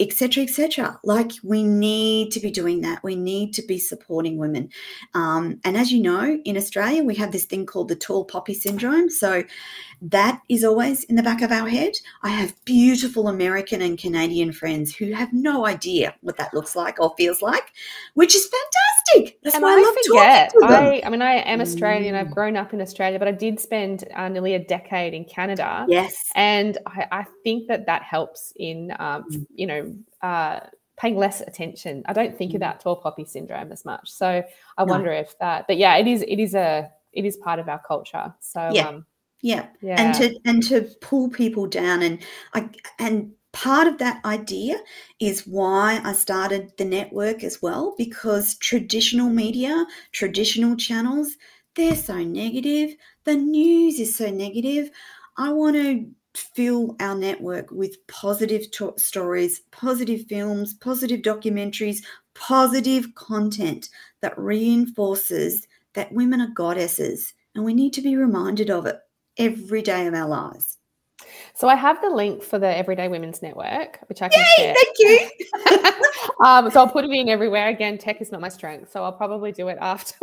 etc., 0.00 0.42
uh, 0.42 0.44
etc. 0.44 0.84
Et 0.84 1.06
like 1.06 1.32
we 1.42 1.62
need 1.62 2.30
to 2.32 2.40
be 2.40 2.50
doing 2.50 2.80
that. 2.82 3.02
We 3.02 3.16
need 3.16 3.52
to 3.54 3.62
be 3.62 3.78
supporting 3.78 4.38
women. 4.38 4.68
Um, 5.14 5.60
and 5.64 5.76
as 5.76 5.92
you 5.92 6.00
know, 6.02 6.38
in 6.44 6.56
Australia, 6.56 7.02
we 7.02 7.14
have 7.16 7.32
this 7.32 7.44
thing 7.44 7.66
called 7.66 7.88
the 7.88 7.96
tall 7.96 8.24
poppy 8.24 8.54
syndrome. 8.54 9.10
So 9.10 9.44
that 10.02 10.40
is 10.48 10.64
always 10.64 11.04
in 11.04 11.16
the 11.16 11.22
back 11.22 11.42
of 11.42 11.50
our 11.50 11.68
head. 11.68 11.94
I 12.22 12.28
have 12.28 12.54
beautiful 12.64 13.28
American 13.28 13.80
and 13.82 13.98
Canadian 13.98 14.52
friends 14.52 14.94
who 14.94 15.12
have 15.12 15.32
no 15.32 15.66
idea 15.66 16.14
what 16.20 16.36
that 16.36 16.52
looks 16.52 16.76
like 16.76 17.00
or 17.00 17.14
feels 17.16 17.42
like, 17.42 17.72
which 18.14 18.34
is 18.34 18.44
fantastic. 18.44 19.38
That's 19.42 19.56
and 19.56 19.62
why 19.62 19.74
I, 19.74 19.78
I 19.78 19.82
love 19.82 19.94
forget. 20.06 20.52
talking 20.52 20.68
to 20.68 20.74
them. 20.74 20.84
I, 20.84 21.02
I 21.04 21.08
mean, 21.10 21.22
I 21.22 21.34
am 21.36 21.60
Australian. 21.60 22.14
Mm. 22.14 22.20
I've 22.20 22.30
grown 22.30 22.56
up 22.56 22.72
in 22.72 22.80
Australia, 22.80 23.18
but 23.18 23.28
I 23.28 23.32
did 23.32 23.60
spend 23.60 24.04
uh, 24.14 24.28
nearly 24.28 24.54
a 24.54 24.58
decade 24.58 25.14
in 25.14 25.24
Canada. 25.24 25.86
Yes, 25.88 26.16
and 26.34 26.78
I, 26.86 27.06
I 27.10 27.24
think 27.42 27.68
that 27.68 27.86
that 27.86 28.02
helps 28.02 28.52
in, 28.56 28.92
um, 28.98 29.24
mm. 29.30 29.46
you 29.54 29.63
know. 29.66 29.94
Uh, 30.22 30.60
paying 30.96 31.16
less 31.16 31.40
attention. 31.40 32.04
I 32.06 32.12
don't 32.12 32.38
think 32.38 32.52
mm. 32.52 32.54
about 32.54 32.78
tall 32.78 32.94
poppy 32.94 33.24
syndrome 33.24 33.72
as 33.72 33.84
much. 33.84 34.08
So 34.08 34.44
I 34.78 34.84
no. 34.84 34.92
wonder 34.92 35.10
if 35.10 35.36
that, 35.40 35.66
but 35.66 35.76
yeah, 35.76 35.96
it 35.96 36.06
is, 36.06 36.22
it 36.22 36.38
is 36.38 36.54
a, 36.54 36.88
it 37.12 37.24
is 37.24 37.36
part 37.36 37.58
of 37.58 37.68
our 37.68 37.80
culture. 37.84 38.32
So 38.38 38.70
yeah. 38.72 38.88
Um, 38.88 39.06
yeah. 39.42 39.66
yeah. 39.82 40.00
And 40.00 40.14
to 40.14 40.40
and 40.46 40.62
to 40.68 40.88
pull 41.02 41.28
people 41.28 41.66
down 41.66 42.02
and 42.02 42.18
I 42.54 42.70
and 42.98 43.32
part 43.52 43.86
of 43.86 43.98
that 43.98 44.24
idea 44.24 44.76
is 45.20 45.46
why 45.46 46.00
I 46.02 46.14
started 46.14 46.72
the 46.78 46.86
network 46.86 47.44
as 47.44 47.60
well 47.60 47.94
because 47.98 48.56
traditional 48.56 49.28
media, 49.28 49.84
traditional 50.12 50.76
channels, 50.76 51.36
they're 51.76 51.94
so 51.94 52.24
negative. 52.24 52.96
The 53.24 53.36
news 53.36 54.00
is 54.00 54.16
so 54.16 54.30
negative. 54.30 54.90
I 55.36 55.52
want 55.52 55.76
to 55.76 56.06
fill 56.36 56.96
our 57.00 57.14
network 57.14 57.70
with 57.70 58.04
positive 58.06 58.70
to- 58.72 58.94
stories, 58.96 59.60
positive 59.70 60.26
films, 60.26 60.74
positive 60.74 61.20
documentaries, 61.20 62.02
positive 62.34 63.14
content 63.14 63.88
that 64.20 64.38
reinforces 64.38 65.66
that 65.94 66.12
women 66.12 66.40
are 66.40 66.48
goddesses 66.54 67.34
and 67.54 67.64
we 67.64 67.72
need 67.72 67.92
to 67.92 68.02
be 68.02 68.16
reminded 68.16 68.70
of 68.70 68.86
it 68.86 68.98
every 69.38 69.82
day 69.82 70.06
of 70.06 70.14
our 70.14 70.28
lives. 70.28 70.78
So 71.54 71.68
I 71.68 71.76
have 71.76 72.00
the 72.02 72.10
link 72.10 72.42
for 72.42 72.58
the 72.58 72.76
Everyday 72.76 73.08
Women's 73.08 73.40
Network, 73.40 74.00
which 74.08 74.20
I 74.20 74.28
can 74.28 74.44
Yay, 74.58 74.64
share. 74.64 74.74
Thank 74.74 74.96
you. 74.98 76.44
um, 76.44 76.70
so 76.70 76.80
I'll 76.80 76.88
put 76.88 77.04
it 77.04 77.10
in 77.10 77.28
everywhere. 77.28 77.68
Again, 77.68 77.96
tech 77.96 78.20
is 78.20 78.32
not 78.32 78.40
my 78.40 78.48
strength, 78.48 78.90
so 78.90 79.04
I'll 79.04 79.12
probably 79.12 79.52
do 79.52 79.68
it 79.68 79.78
after. 79.80 80.16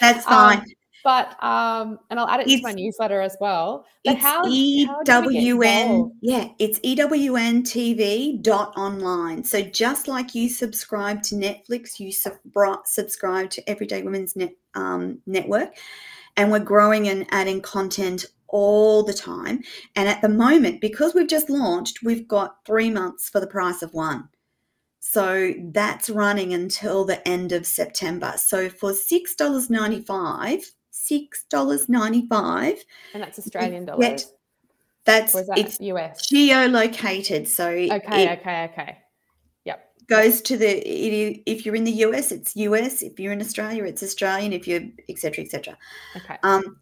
That's 0.00 0.24
fine. 0.24 0.58
Um, 0.58 0.64
but 1.04 1.42
um, 1.42 1.98
and 2.10 2.18
I'll 2.18 2.28
add 2.28 2.40
it 2.40 2.48
it's, 2.48 2.56
to 2.56 2.62
my 2.62 2.72
newsletter 2.72 3.20
as 3.20 3.36
well. 3.40 3.86
But 4.04 4.14
it's 4.14 4.22
how, 4.22 4.44
EWN, 4.44 6.10
yeah, 6.20 6.48
it's 6.58 6.78
EWN 6.80 8.42
dot 8.42 8.76
online. 8.76 9.44
So 9.44 9.62
just 9.62 10.08
like 10.08 10.34
you 10.34 10.48
subscribe 10.48 11.22
to 11.24 11.34
Netflix, 11.34 11.98
you 11.98 12.12
sub- 12.12 12.38
subscribe 12.84 13.50
to 13.50 13.68
Everyday 13.68 14.02
Women's 14.02 14.36
Net, 14.36 14.52
um, 14.74 15.20
Network, 15.26 15.74
and 16.36 16.50
we're 16.50 16.58
growing 16.60 17.08
and 17.08 17.26
adding 17.30 17.60
content 17.60 18.26
all 18.48 19.02
the 19.02 19.14
time. 19.14 19.62
And 19.94 20.08
at 20.08 20.22
the 20.22 20.28
moment, 20.28 20.80
because 20.80 21.14
we've 21.14 21.28
just 21.28 21.50
launched, 21.50 22.02
we've 22.02 22.26
got 22.26 22.56
three 22.66 22.90
months 22.90 23.28
for 23.28 23.40
the 23.40 23.46
price 23.46 23.82
of 23.82 23.92
one. 23.92 24.28
So 25.00 25.54
that's 25.72 26.10
running 26.10 26.52
until 26.52 27.04
the 27.04 27.26
end 27.26 27.52
of 27.52 27.66
September. 27.66 28.34
So 28.36 28.68
for 28.68 28.92
$6.95, 28.92 30.64
$6.95. 31.06 32.78
And 33.14 33.22
that's 33.22 33.38
Australian 33.38 33.84
dollars. 33.84 34.00
Get, 34.00 34.24
that's 35.04 35.32
that 35.32 35.56
it's 35.56 35.80
US. 35.80 36.30
Geolocated. 36.30 37.46
So 37.46 37.68
okay, 37.68 38.32
okay, 38.34 38.68
okay. 38.72 38.98
Yep. 39.64 39.84
Goes 40.06 40.42
to 40.42 40.56
the 40.56 40.70
if 41.50 41.64
you're 41.64 41.76
in 41.76 41.84
the 41.84 41.92
US, 42.06 42.30
it's 42.32 42.54
US. 42.56 43.02
If 43.02 43.18
you're 43.18 43.32
in 43.32 43.40
Australia, 43.40 43.84
it's 43.84 44.02
Australian. 44.02 44.52
If 44.52 44.68
you're 44.68 44.82
etc. 45.08 45.44
etc. 45.44 45.78
Okay. 46.16 46.36
Um, 46.42 46.76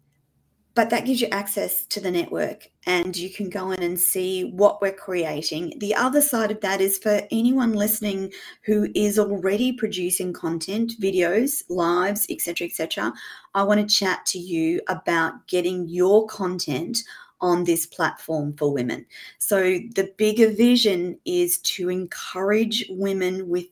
but 0.77 0.91
that 0.91 1.05
gives 1.05 1.19
you 1.19 1.27
access 1.29 1.87
to 1.87 1.99
the 1.99 2.11
network 2.11 2.69
and 2.85 3.17
you 3.17 3.31
can 3.31 3.49
go 3.49 3.71
in 3.71 3.81
and 3.81 3.99
see 3.99 4.51
what 4.51 4.79
we're 4.79 4.93
creating. 4.93 5.73
The 5.79 5.95
other 5.95 6.21
side 6.21 6.51
of 6.51 6.61
that 6.61 6.81
is 6.81 6.99
for 6.99 7.19
anyone 7.31 7.73
listening 7.73 8.31
who 8.61 8.87
is 8.93 9.17
already 9.17 9.73
producing 9.73 10.33
content, 10.33 10.93
videos, 11.01 11.63
lives, 11.67 12.27
etc., 12.29 12.67
etc. 12.67 13.11
I 13.55 13.63
want 13.63 13.89
to 13.89 13.95
chat 13.95 14.23
to 14.27 14.37
you 14.37 14.79
about 14.87 15.47
getting 15.47 15.87
your 15.87 16.27
content 16.27 16.99
on 17.41 17.63
this 17.63 17.87
platform 17.87 18.53
for 18.55 18.71
women. 18.71 19.07
So 19.39 19.79
the 19.95 20.13
bigger 20.15 20.51
vision 20.51 21.17
is 21.25 21.57
to 21.73 21.89
encourage 21.89 22.85
women 22.91 23.49
with 23.49 23.65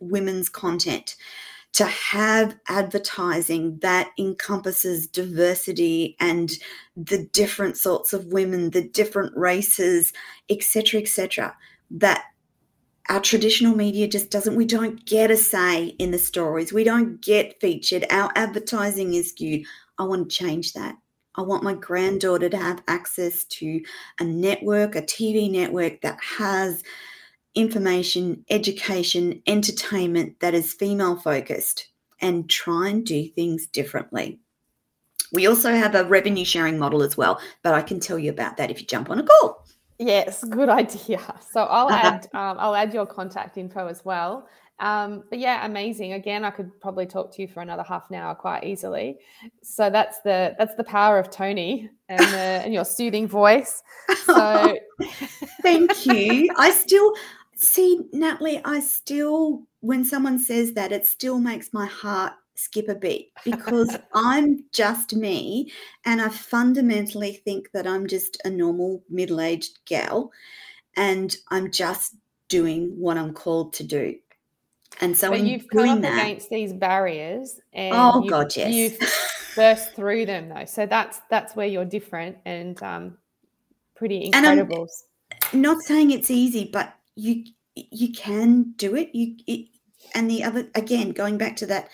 women's 0.00 0.48
content 0.48 1.14
to 1.74 1.84
have 1.86 2.56
advertising 2.68 3.78
that 3.80 4.10
encompasses 4.16 5.08
diversity 5.08 6.16
and 6.20 6.52
the 6.96 7.26
different 7.32 7.76
sorts 7.76 8.12
of 8.12 8.26
women, 8.26 8.70
the 8.70 8.88
different 8.88 9.36
races, 9.36 10.12
etc., 10.48 11.00
etc., 11.00 11.56
that 11.90 12.24
our 13.08 13.20
traditional 13.20 13.76
media 13.76 14.08
just 14.08 14.30
doesn't 14.30 14.56
we 14.56 14.64
don't 14.64 15.04
get 15.04 15.30
a 15.30 15.36
say 15.36 15.88
in 15.98 16.10
the 16.10 16.18
stories 16.18 16.72
we 16.72 16.84
don't 16.84 17.20
get 17.20 17.60
featured 17.60 18.06
our 18.08 18.30
advertising 18.34 19.12
is 19.12 19.28
skewed 19.28 19.62
i 19.98 20.02
want 20.02 20.30
to 20.30 20.34
change 20.34 20.72
that 20.72 20.96
i 21.34 21.42
want 21.42 21.62
my 21.62 21.74
granddaughter 21.74 22.48
to 22.48 22.56
have 22.56 22.82
access 22.88 23.44
to 23.44 23.78
a 24.20 24.24
network 24.24 24.96
a 24.96 25.02
tv 25.02 25.50
network 25.50 26.00
that 26.00 26.18
has 26.22 26.82
information, 27.54 28.44
education, 28.50 29.42
entertainment 29.46 30.40
that 30.40 30.54
is 30.54 30.72
female 30.72 31.16
focused 31.16 31.88
and 32.20 32.48
try 32.48 32.88
and 32.88 33.04
do 33.04 33.28
things 33.28 33.66
differently. 33.66 34.40
We 35.32 35.46
also 35.46 35.74
have 35.74 35.94
a 35.94 36.04
revenue 36.04 36.44
sharing 36.44 36.78
model 36.78 37.02
as 37.02 37.16
well, 37.16 37.40
but 37.62 37.74
I 37.74 37.82
can 37.82 38.00
tell 38.00 38.18
you 38.18 38.30
about 38.30 38.56
that 38.56 38.70
if 38.70 38.80
you 38.80 38.86
jump 38.86 39.10
on 39.10 39.18
a 39.18 39.24
call. 39.24 39.66
Yes, 39.98 40.42
good 40.44 40.68
idea. 40.68 41.20
So 41.40 41.64
I'll 41.64 41.88
uh-huh. 41.88 42.08
add 42.08 42.24
um, 42.34 42.56
I'll 42.58 42.74
add 42.74 42.92
your 42.92 43.06
contact 43.06 43.58
info 43.58 43.86
as 43.86 44.04
well. 44.04 44.48
Um, 44.80 45.22
but 45.30 45.38
yeah, 45.38 45.64
amazing. 45.64 46.14
Again, 46.14 46.44
I 46.44 46.50
could 46.50 46.80
probably 46.80 47.06
talk 47.06 47.32
to 47.34 47.42
you 47.42 47.48
for 47.48 47.60
another 47.60 47.84
half 47.84 48.10
an 48.10 48.16
hour 48.16 48.34
quite 48.34 48.64
easily. 48.64 49.18
So 49.62 49.90
that's 49.90 50.20
the 50.22 50.54
that's 50.58 50.74
the 50.74 50.84
power 50.84 51.18
of 51.18 51.30
Toni 51.30 51.90
and 52.08 52.18
the, 52.18 52.62
and 52.64 52.74
your 52.74 52.84
soothing 52.84 53.28
voice. 53.28 53.82
So 54.24 54.78
thank 55.62 56.06
you. 56.06 56.48
I 56.56 56.70
still 56.70 57.12
see 57.64 58.00
Natalie. 58.12 58.60
I 58.64 58.80
still 58.80 59.62
when 59.80 60.04
someone 60.04 60.38
says 60.38 60.72
that, 60.74 60.92
it 60.92 61.06
still 61.06 61.38
makes 61.38 61.72
my 61.72 61.86
heart 61.86 62.32
skip 62.54 62.88
a 62.88 62.94
beat 62.94 63.32
because 63.44 63.96
I'm 64.14 64.64
just 64.72 65.14
me, 65.14 65.72
and 66.04 66.20
I 66.20 66.28
fundamentally 66.28 67.42
think 67.44 67.70
that 67.72 67.86
I'm 67.86 68.06
just 68.06 68.40
a 68.44 68.50
normal 68.50 69.02
middle 69.08 69.40
aged 69.40 69.78
gal, 69.86 70.32
and 70.96 71.36
I'm 71.50 71.70
just 71.70 72.14
doing 72.48 72.94
what 72.98 73.18
I'm 73.18 73.32
called 73.32 73.72
to 73.74 73.84
do. 73.84 74.16
And 75.00 75.16
so 75.16 75.30
but 75.30 75.40
you've 75.40 75.68
come 75.68 75.88
up 75.88 76.00
that, 76.02 76.12
against 76.12 76.50
these 76.50 76.72
barriers 76.72 77.60
and 77.72 77.94
oh 77.94 78.22
you've, 78.22 78.30
god 78.30 78.56
yes 78.56 78.72
you've 78.72 78.98
burst 79.56 79.94
through 79.94 80.24
them 80.24 80.48
though 80.48 80.64
so 80.64 80.86
that's 80.86 81.20
that's 81.30 81.56
where 81.56 81.66
you're 81.66 81.84
different 81.84 82.36
and 82.44 82.80
um 82.82 83.18
pretty 83.96 84.26
incredible 84.26 84.86
and 85.52 85.62
not 85.62 85.82
saying 85.82 86.12
it's 86.12 86.30
easy 86.30 86.70
but 86.72 86.94
you 87.16 87.44
you 87.74 88.12
can 88.12 88.72
do 88.76 88.94
it 88.94 89.14
you 89.14 89.36
it, 89.46 89.68
and 90.14 90.30
the 90.30 90.42
other 90.42 90.68
again 90.74 91.10
going 91.10 91.38
back 91.38 91.56
to 91.56 91.66
that 91.66 91.88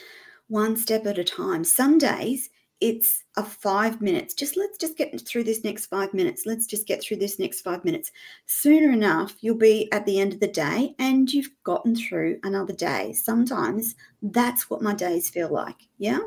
one 0.49 0.77
step 0.77 1.07
at 1.07 1.19
a 1.19 1.25
time 1.25 1.65
some 1.65 1.99
days 1.99 2.51
it's 2.81 3.25
a 3.37 3.45
five 3.45 4.01
minutes. 4.01 4.33
Just 4.33 4.57
let's 4.57 4.79
just 4.79 4.97
get 4.97 5.21
through 5.27 5.45
this 5.45 5.65
next 5.65 5.87
five 5.87 6.15
minutes. 6.15 6.47
Let's 6.47 6.67
just 6.67 6.87
get 6.87 7.03
through 7.03 7.19
this 7.19 7.39
next 7.39 7.61
five 7.61 7.85
minutes. 7.85 8.11
Sooner 8.47 8.91
enough, 8.91 9.37
you'll 9.41 9.57
be 9.57 9.91
at 9.93 10.07
the 10.07 10.19
end 10.19 10.33
of 10.33 10.41
the 10.41 10.49
day 10.49 10.95
and 10.99 11.31
you've 11.31 11.51
gotten 11.63 11.95
through 11.95 12.41
another 12.43 12.73
day. 12.73 13.13
Sometimes 13.13 13.95
that's 14.23 14.71
what 14.71 14.83
my 14.83 14.95
days 14.95 15.29
feel 15.29 15.51
like. 15.51 15.77
Yeah. 15.99 16.21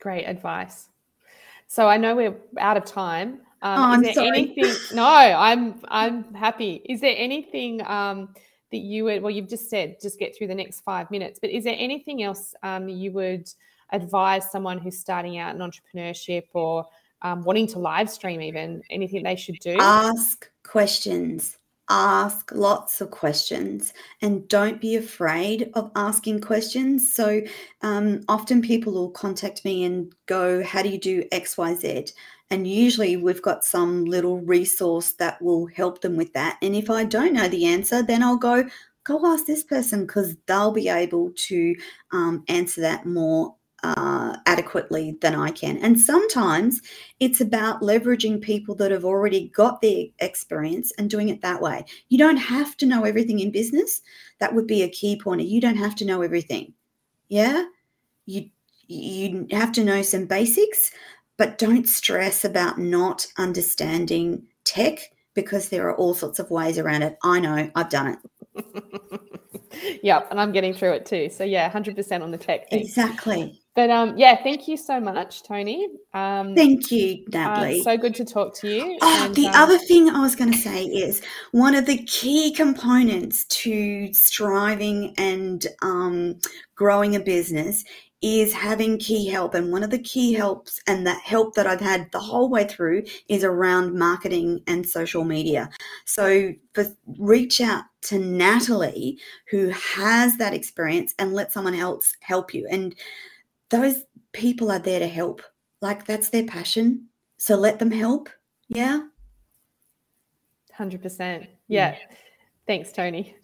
Great 0.00 0.24
advice. 0.24 0.88
So 1.66 1.86
I 1.86 1.98
know 1.98 2.16
we're 2.16 2.36
out 2.58 2.78
of 2.78 2.84
time. 2.84 3.40
Um, 3.62 3.80
oh, 3.80 3.84
I'm 3.84 4.14
sorry. 4.14 4.28
anything? 4.28 4.74
no, 4.94 5.04
I'm 5.04 5.80
I'm 5.88 6.34
happy. 6.34 6.82
Is 6.84 7.00
there 7.00 7.14
anything 7.16 7.80
um, 7.86 8.34
that 8.70 8.78
you 8.78 9.04
would? 9.04 9.22
Well, 9.22 9.30
you've 9.30 9.48
just 9.48 9.70
said 9.70 9.96
just 10.02 10.18
get 10.18 10.36
through 10.36 10.48
the 10.48 10.54
next 10.54 10.80
five 10.80 11.10
minutes. 11.10 11.38
But 11.40 11.50
is 11.50 11.64
there 11.64 11.76
anything 11.78 12.22
else 12.22 12.54
um, 12.62 12.88
you 12.88 13.12
would? 13.12 13.48
advise 13.92 14.50
someone 14.50 14.78
who's 14.78 14.98
starting 14.98 15.38
out 15.38 15.54
in 15.54 15.60
entrepreneurship 15.60 16.44
or 16.54 16.84
um, 17.22 17.44
wanting 17.44 17.66
to 17.68 17.78
live 17.78 18.10
stream 18.10 18.40
even 18.40 18.82
anything 18.90 19.22
they 19.22 19.36
should 19.36 19.58
do 19.60 19.76
ask 19.78 20.50
questions 20.64 21.58
ask 21.92 22.50
lots 22.52 23.02
of 23.02 23.10
questions 23.10 23.92
and 24.22 24.48
don't 24.48 24.80
be 24.80 24.96
afraid 24.96 25.70
of 25.74 25.90
asking 25.94 26.40
questions. 26.40 27.12
So 27.14 27.42
um, 27.82 28.22
often 28.28 28.62
people 28.62 28.94
will 28.94 29.10
contact 29.10 29.62
me 29.64 29.84
and 29.84 30.10
go 30.26 30.64
how 30.64 30.82
do 30.82 30.88
you 30.88 30.98
do 30.98 31.22
xyz 31.32 32.12
and 32.50 32.66
usually 32.66 33.16
we've 33.16 33.42
got 33.42 33.64
some 33.64 34.06
little 34.06 34.40
resource 34.40 35.12
that 35.12 35.40
will 35.42 35.66
help 35.66 36.00
them 36.00 36.16
with 36.16 36.32
that. 36.32 36.58
And 36.62 36.74
if 36.74 36.88
i 36.88 37.04
don't 37.04 37.34
know 37.34 37.48
the 37.48 37.66
answer 37.66 38.02
then 38.02 38.22
i'll 38.22 38.38
go 38.38 38.64
go 39.04 39.26
ask 39.26 39.46
this 39.46 39.64
person 39.64 40.06
because 40.06 40.36
they'll 40.46 40.72
be 40.72 40.88
able 40.88 41.32
to 41.34 41.74
um, 42.12 42.44
answer 42.48 42.80
that 42.80 43.04
more 43.04 43.54
uh, 43.82 44.36
adequately 44.46 45.16
than 45.20 45.34
I 45.34 45.50
can. 45.50 45.76
And 45.78 45.98
sometimes 45.98 46.80
it's 47.20 47.40
about 47.40 47.80
leveraging 47.80 48.40
people 48.40 48.74
that 48.76 48.90
have 48.90 49.04
already 49.04 49.48
got 49.48 49.80
the 49.80 50.12
experience 50.20 50.92
and 50.98 51.10
doing 51.10 51.28
it 51.28 51.42
that 51.42 51.60
way. 51.60 51.84
You 52.08 52.18
don't 52.18 52.36
have 52.36 52.76
to 52.78 52.86
know 52.86 53.04
everything 53.04 53.40
in 53.40 53.50
business. 53.50 54.00
That 54.38 54.54
would 54.54 54.66
be 54.66 54.82
a 54.82 54.88
key 54.88 55.20
pointer. 55.20 55.44
You 55.44 55.60
don't 55.60 55.76
have 55.76 55.96
to 55.96 56.04
know 56.04 56.22
everything. 56.22 56.74
Yeah? 57.28 57.64
You 58.26 58.50
you 58.88 59.46
have 59.52 59.72
to 59.72 59.84
know 59.84 60.02
some 60.02 60.26
basics, 60.26 60.90
but 61.38 61.56
don't 61.56 61.88
stress 61.88 62.44
about 62.44 62.78
not 62.78 63.26
understanding 63.38 64.46
tech 64.64 64.98
because 65.34 65.70
there 65.70 65.88
are 65.88 65.96
all 65.96 66.14
sorts 66.14 66.38
of 66.38 66.50
ways 66.50 66.78
around 66.78 67.02
it. 67.02 67.16
I 67.22 67.40
know, 67.40 67.70
I've 67.74 67.88
done 67.88 68.18
it. 68.54 70.00
yep, 70.02 70.28
and 70.30 70.38
I'm 70.38 70.52
getting 70.52 70.74
through 70.74 70.92
it 70.92 71.06
too. 71.06 71.30
So 71.30 71.42
yeah, 71.42 71.70
100% 71.70 72.22
on 72.22 72.30
the 72.32 72.38
tech 72.38 72.68
thing. 72.68 72.80
Exactly. 72.80 73.61
But 73.74 73.88
um, 73.88 74.18
yeah, 74.18 74.42
thank 74.42 74.68
you 74.68 74.76
so 74.76 75.00
much, 75.00 75.44
Toni. 75.44 75.88
Um, 76.12 76.54
thank 76.54 76.92
you, 76.92 77.24
Natalie. 77.32 77.80
Uh, 77.80 77.84
so 77.84 77.96
good 77.96 78.14
to 78.16 78.24
talk 78.24 78.54
to 78.56 78.68
you. 78.68 78.98
Oh, 79.00 79.24
and, 79.24 79.34
the 79.34 79.46
um, 79.46 79.54
other 79.54 79.78
thing 79.78 80.10
I 80.10 80.20
was 80.20 80.36
going 80.36 80.52
to 80.52 80.58
say 80.58 80.84
is 80.84 81.22
one 81.52 81.74
of 81.74 81.86
the 81.86 82.04
key 82.04 82.52
components 82.52 83.44
to 83.46 84.12
striving 84.12 85.14
and 85.16 85.66
um, 85.80 86.38
growing 86.74 87.16
a 87.16 87.20
business 87.20 87.82
is 88.20 88.52
having 88.52 88.98
key 88.98 89.26
help. 89.26 89.54
And 89.54 89.72
one 89.72 89.82
of 89.82 89.90
the 89.90 89.98
key 89.98 90.32
helps 90.32 90.80
and 90.86 91.06
that 91.06 91.20
help 91.22 91.54
that 91.54 91.66
I've 91.66 91.80
had 91.80 92.10
the 92.12 92.20
whole 92.20 92.48
way 92.48 92.64
through 92.64 93.04
is 93.28 93.42
around 93.42 93.98
marketing 93.98 94.62
and 94.68 94.86
social 94.88 95.24
media. 95.24 95.70
So 96.04 96.52
for, 96.72 96.86
reach 97.18 97.60
out 97.60 97.84
to 98.02 98.18
Natalie, 98.18 99.18
who 99.50 99.70
has 99.70 100.36
that 100.36 100.54
experience, 100.54 101.14
and 101.18 101.32
let 101.32 101.52
someone 101.52 101.74
else 101.74 102.14
help 102.20 102.54
you. 102.54 102.66
And 102.70 102.94
those 103.72 104.04
people 104.32 104.70
are 104.70 104.78
there 104.78 105.00
to 105.00 105.08
help. 105.08 105.42
Like 105.80 106.06
that's 106.06 106.28
their 106.28 106.44
passion. 106.44 107.08
So 107.38 107.56
let 107.56 107.80
them 107.80 107.90
help. 107.90 108.28
Yeah. 108.68 109.00
100%. 110.78 111.48
Yeah. 111.66 111.96
Thanks, 112.66 112.92
Toni. 112.92 113.34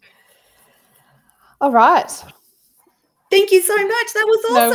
All 1.61 1.73
right. 1.73 2.11
Thank 3.31 3.51
you 3.51 3.61
so 3.61 3.75
much. 3.77 4.07
That 4.15 4.25
was 4.27 4.45
awesome. 4.45 4.71
No 4.71 4.73